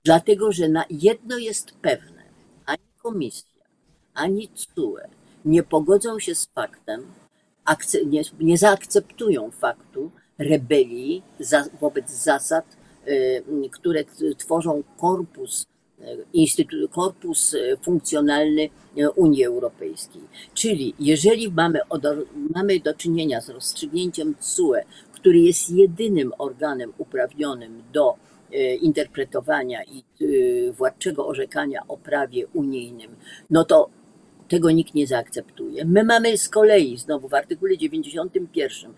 Dlatego, 0.04 0.52
że 0.52 0.70
na 0.70 0.86
jedno 0.90 1.38
jest 1.38 1.72
pewne, 1.72 2.24
ani 2.66 2.84
komisja, 3.04 3.66
ani 4.14 4.48
CUE 4.48 4.98
nie 5.46 5.64
pogodzą 5.64 6.20
się 6.20 6.36
z 6.36 6.46
faktem, 6.46 7.06
nie, 8.06 8.22
nie 8.40 8.58
zaakceptują 8.58 9.52
faktu 9.52 10.12
rebelii 10.38 11.24
za, 11.40 11.66
wobec 11.82 12.12
zasad, 12.12 12.78
y, 13.08 13.44
które 13.72 14.06
tworzą 14.38 14.84
korpus 14.98 15.68
Instytut, 16.34 16.92
korpus 16.92 17.54
e, 17.54 17.78
funkcjonalny 17.78 18.70
e, 18.98 19.10
Unii 19.10 19.44
Europejskiej. 19.44 20.22
Czyli 20.54 20.94
jeżeli 21.00 21.52
mamy, 21.52 21.80
mamy 22.56 22.80
do 22.80 22.94
czynienia 22.94 23.42
z 23.42 23.50
rozstrzygnięciem 23.50 24.36
CUE, 24.40 24.76
który 25.26 25.40
jest 25.40 25.70
jedynym 25.70 26.32
organem 26.38 26.94
uprawnionym 26.98 27.84
do 27.94 28.16
e, 28.52 28.76
interpretowania 28.76 29.84
i 29.84 30.04
władczego 30.72 31.28
orzekania 31.28 31.82
o 31.88 31.98
prawie 31.98 32.48
unijnym, 32.48 33.16
no 33.50 33.64
to 33.66 33.90
tego 34.48 34.72
nikt 34.72 34.94
nie 34.94 35.08
zaakceptuje. 35.08 35.86
My 35.86 36.04
mamy 36.04 36.38
z 36.38 36.50
kolei 36.50 36.98
znowu 36.98 37.28
w 37.28 37.34
artykule 37.34 37.78
91 37.78 38.94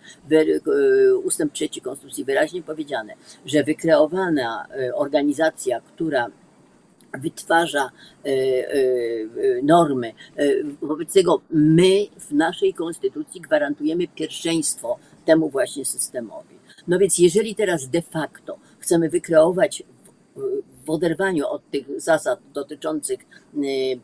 ustęp 1.23 1.53
3 1.53 1.69
Konstytucji 1.83 2.25
wyraźnie 2.25 2.63
powiedziane, 2.63 3.13
że 3.45 3.63
wykreowana 3.63 4.67
organizacja, 4.95 5.81
która 5.81 6.31
wytwarza 7.13 7.91
e, 8.25 8.29
e, 8.29 8.81
normy. 9.63 10.13
E, 10.35 10.45
wobec 10.81 11.13
tego 11.13 11.41
my 11.49 12.07
w 12.19 12.31
naszej 12.31 12.73
konstytucji 12.73 13.41
gwarantujemy 13.41 14.07
pierwszeństwo 14.07 14.99
temu 15.27 15.49
właśnie 15.49 15.85
systemowi. 15.85 16.55
No 16.87 16.99
więc 16.99 17.17
jeżeli 17.17 17.55
teraz 17.55 17.89
de 17.89 18.01
facto 18.01 18.59
chcemy 18.79 19.09
wykreować 19.09 19.83
w 20.85 20.89
oderwaniu 20.89 21.47
od 21.47 21.71
tych 21.71 22.01
zasad 22.01 22.39
dotyczących 22.53 23.19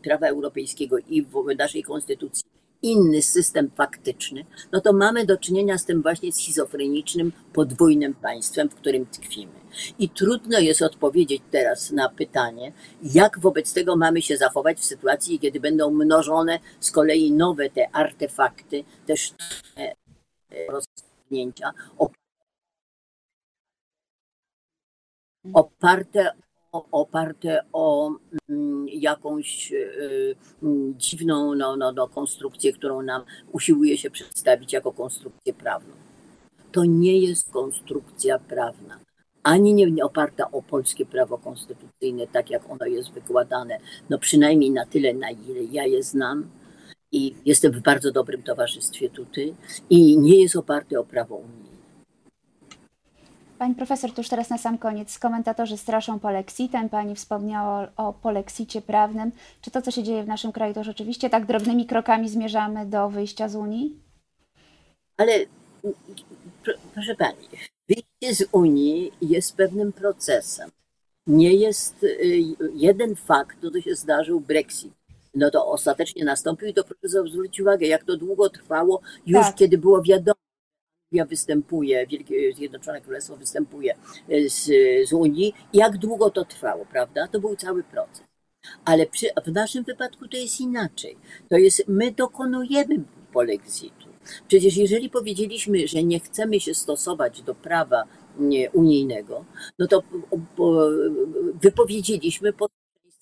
prawa 0.02 0.26
europejskiego 0.26 0.98
i 0.98 1.22
w 1.22 1.56
naszej 1.58 1.82
konstytucji 1.82 2.44
inny 2.82 3.22
system 3.22 3.70
faktyczny, 3.76 4.44
no 4.72 4.80
to 4.80 4.92
mamy 4.92 5.26
do 5.26 5.36
czynienia 5.36 5.78
z 5.78 5.84
tym 5.84 6.02
właśnie 6.02 6.32
schizofrenicznym, 6.32 7.32
podwójnym 7.52 8.14
państwem, 8.14 8.68
w 8.68 8.74
którym 8.74 9.06
tkwimy. 9.06 9.52
I 9.98 10.08
trudno 10.08 10.58
jest 10.58 10.82
odpowiedzieć 10.82 11.42
teraz 11.50 11.90
na 11.90 12.08
pytanie, 12.08 12.72
jak 13.02 13.38
wobec 13.38 13.72
tego 13.72 13.96
mamy 13.96 14.22
się 14.22 14.36
zachować 14.36 14.78
w 14.78 14.84
sytuacji, 14.84 15.38
kiedy 15.38 15.60
będą 15.60 15.90
mnożone 15.90 16.58
z 16.80 16.90
kolei 16.90 17.32
nowe 17.32 17.70
te 17.70 17.90
artefakty, 17.96 18.84
też 19.06 19.32
rozstrzygnięcia 21.24 21.72
oparte 25.54 26.32
oparte 26.72 27.64
o 27.72 28.10
mm, 28.48 28.88
jakąś 28.88 29.72
y, 29.72 30.36
mm, 30.62 30.94
dziwną 30.98 31.54
no, 31.54 31.76
no, 31.76 31.92
no, 31.92 32.08
konstrukcję, 32.08 32.72
którą 32.72 33.02
nam 33.02 33.22
usiłuje 33.52 33.98
się 33.98 34.10
przedstawić 34.10 34.72
jako 34.72 34.92
konstrukcję 34.92 35.54
prawną. 35.54 35.94
To 36.72 36.84
nie 36.84 37.18
jest 37.18 37.50
konstrukcja 37.50 38.38
prawna. 38.38 38.98
ani 39.42 39.74
nie 39.74 40.04
oparta 40.04 40.50
o 40.50 40.62
polskie 40.62 41.06
prawo 41.06 41.38
konstytucyjne, 41.38 42.26
tak 42.26 42.50
jak 42.50 42.70
ono 42.70 42.86
jest 42.86 43.12
wykładane, 43.12 43.78
no 44.10 44.18
przynajmniej 44.18 44.70
na 44.70 44.86
tyle, 44.86 45.14
na 45.14 45.30
ile 45.30 45.64
ja 45.72 45.86
je 45.86 46.02
znam 46.02 46.50
i 47.14 47.34
jestem 47.44 47.72
w 47.72 47.80
bardzo 47.80 48.12
dobrym 48.12 48.42
towarzystwie 48.42 49.10
tutaj 49.10 49.54
i 49.90 50.18
nie 50.18 50.42
jest 50.42 50.56
oparty 50.56 51.00
o 51.00 51.04
prawo 51.04 51.36
unijne. 51.36 51.74
Pani 53.58 53.74
profesor, 53.74 54.12
to 54.12 54.20
już 54.20 54.28
teraz 54.28 54.50
na 54.50 54.58
sam 54.58 54.78
koniec. 54.78 55.18
Komentatorzy 55.18 55.76
straszą 55.76 56.18
polexitem. 56.18 56.88
Pani 56.88 57.14
wspomniała 57.14 57.88
o, 57.96 58.12
polexicie 58.12 58.82
prawnym. 58.82 59.32
Czy 59.60 59.70
to, 59.70 59.82
co 59.82 59.90
się 59.90 60.02
dzieje 60.02 60.24
w 60.24 60.28
naszym 60.28 60.52
kraju, 60.52 60.74
to 60.74 60.84
rzeczywiście 60.84 61.30
tak 61.30 61.46
drobnymi 61.46 61.86
krokami 61.86 62.28
zmierzamy 62.28 62.86
do 62.86 63.08
wyjścia 63.08 63.48
z 63.48 63.56
Unii? 63.56 63.96
Ale 65.16 65.32
proszę 66.94 67.14
Pani, 67.14 67.48
wyjście 67.88 68.44
z 68.44 68.48
Unii 68.52 69.12
jest 69.22 69.56
pewnym 69.56 69.92
procesem. 69.92 70.70
Nie 71.26 71.54
jest 71.54 72.02
y, 72.02 72.42
jeden 72.74 73.16
fakt, 73.16 73.58
to 73.72 73.80
się 73.80 73.94
zdarzył 73.94 74.40
Brexit. 74.40 74.92
No 75.34 75.50
to 75.50 75.66
ostatecznie 75.66 76.24
nastąpił 76.24 76.68
i 76.68 76.74
to 76.74 76.84
proszę 76.84 77.28
zwrócić 77.28 77.60
uwagę, 77.60 77.86
jak 77.86 78.04
to 78.04 78.16
długo 78.16 78.50
trwało, 78.50 79.00
już 79.26 79.46
tak. 79.46 79.54
kiedy 79.54 79.78
było 79.78 80.02
wiadomo, 80.02 80.34
Anglia 81.14 81.26
występuje, 81.26 82.06
Wielkie 82.06 82.52
Zjednoczone 82.52 83.00
Królestwo 83.00 83.36
występuje 83.36 83.94
e, 84.28 84.48
z, 84.48 84.70
z 85.08 85.12
Unii, 85.12 85.54
jak 85.72 85.98
długo 85.98 86.30
to 86.30 86.44
trwało, 86.44 86.86
prawda? 86.86 87.28
To 87.28 87.40
był 87.40 87.56
cały 87.56 87.82
proces. 87.82 88.24
Ale 88.84 89.06
przy, 89.06 89.26
w 89.46 89.52
naszym 89.52 89.84
wypadku 89.84 90.28
to 90.28 90.36
jest 90.36 90.60
inaczej. 90.60 91.16
To 91.48 91.56
jest, 91.56 91.82
my 91.88 92.12
dokonujemy 92.12 93.04
polexitu. 93.32 94.08
Przecież 94.48 94.76
jeżeli 94.76 95.10
powiedzieliśmy, 95.10 95.88
że 95.88 96.02
nie 96.02 96.20
chcemy 96.20 96.60
się 96.60 96.74
stosować 96.74 97.42
do 97.42 97.54
prawa 97.54 98.04
unijnego, 98.72 99.44
no 99.78 99.86
to 99.86 100.02
wypowiedzieliśmy 101.62 102.52
pod 102.52 102.70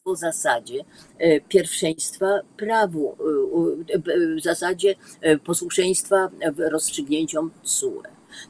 po 0.05 0.17
zasadzie 0.17 0.85
e, 1.19 1.41
pierwszeństwa 1.41 2.41
prawu, 2.57 3.17
e, 3.89 3.95
e, 3.95 4.37
w 4.37 4.43
zasadzie 4.43 4.95
posłuszeństwa 5.45 6.31
rozstrzygnięciom 6.57 7.51
TSUE. 7.63 8.03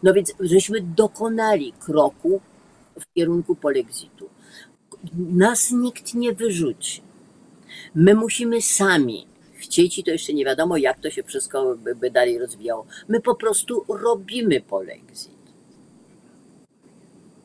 No 0.03 0.15
więc 0.15 0.35
żeśmy 0.41 0.81
dokonali 0.81 1.73
kroku 1.73 2.41
w 3.01 3.13
kierunku 3.15 3.55
polexitu. 3.55 4.29
Nas 5.15 5.71
nikt 5.71 6.15
nie 6.15 6.33
wyrzuci. 6.33 7.03
My 7.95 8.15
musimy 8.15 8.63
sami 8.63 9.27
chcieć 9.53 9.99
i 9.99 10.05
to 10.05 10.11
jeszcze 10.11 10.35
nie 10.35 10.45
wiadomo, 10.45 10.77
jak 10.77 11.01
to 11.01 11.11
się 11.11 11.23
wszystko 11.23 11.77
by, 11.77 11.95
by 11.95 12.11
dalej 12.11 12.39
rozwijało. 12.39 12.87
My 13.09 13.21
po 13.21 13.35
prostu 13.35 13.85
robimy 13.89 14.61
polexit. 14.61 15.43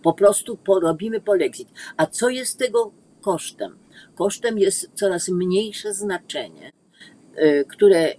Po 0.03 0.13
prostu 0.13 0.57
porobimy 0.57 1.21
polexit. 1.21 1.69
A 1.97 2.05
co 2.05 2.29
jest 2.29 2.59
tego 2.59 2.91
kosztem? 3.21 3.86
Kosztem 4.15 4.59
jest 4.59 4.91
coraz 4.93 5.29
mniejsze 5.29 5.93
znaczenie, 5.93 6.71
e, 7.35 7.63
które 7.63 7.99
e, 7.99 8.15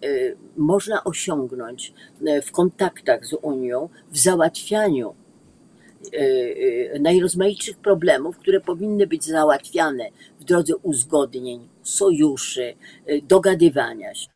można 0.56 1.04
osiągnąć 1.04 1.94
e, 2.26 2.42
w 2.42 2.52
kontaktach 2.52 3.26
z 3.26 3.32
Unią, 3.42 3.88
w 4.10 4.18
załatwianiu 4.18 5.14
najrozmaitszych 7.00 7.78
problemów, 7.78 8.38
które 8.38 8.60
powinny 8.60 9.06
być 9.06 9.24
załatwiane 9.24 10.08
w 10.40 10.44
drodze 10.44 10.76
uzgodnień, 10.76 11.68
sojuszy, 11.82 12.74
dogadywania 13.22 14.14
się. 14.14 14.28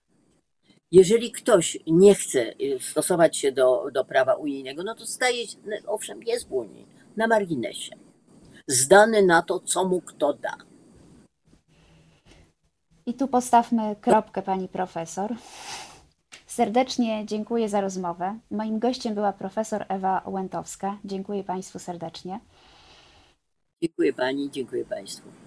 Jeżeli 0.90 1.33
ktoś 1.33 1.78
nie 1.87 2.14
chce 2.14 2.52
stosować 2.81 3.37
się 3.37 3.52
do, 3.52 3.85
do 3.92 4.05
prawa 4.05 4.35
unijnego, 4.35 4.83
no 4.83 4.94
to 4.94 5.07
staje 5.07 5.46
się, 5.46 5.57
no 5.66 5.76
owszem, 5.87 6.22
jest 6.22 6.48
w 6.48 6.52
Unii, 6.52 6.87
na 7.16 7.26
marginesie. 7.26 7.96
Zdany 8.66 9.22
na 9.22 9.42
to, 9.42 9.61
co 9.61 9.85
mu 9.85 10.00
kto 10.00 10.33
da. 10.33 10.57
I 13.07 13.15
tu 13.15 13.29
postawmy 13.29 13.97
kropkę, 14.01 14.43
pani 14.43 14.69
profesor. 14.69 15.35
Serdecznie 16.47 17.27
dziękuję 17.27 17.69
za 17.69 17.81
rozmowę. 17.81 18.38
Moim 18.51 18.79
gościem 18.79 19.15
była 19.15 19.33
profesor 19.33 19.85
Ewa 19.88 20.23
Łętowska. 20.27 20.99
Dziękuję 21.05 21.45
Państwu 21.45 21.79
serdecznie. 21.79 22.41
Dziękuję 23.83 24.12
Pani, 24.12 24.51
dziękuję 24.51 24.85
Państwu. 24.85 25.41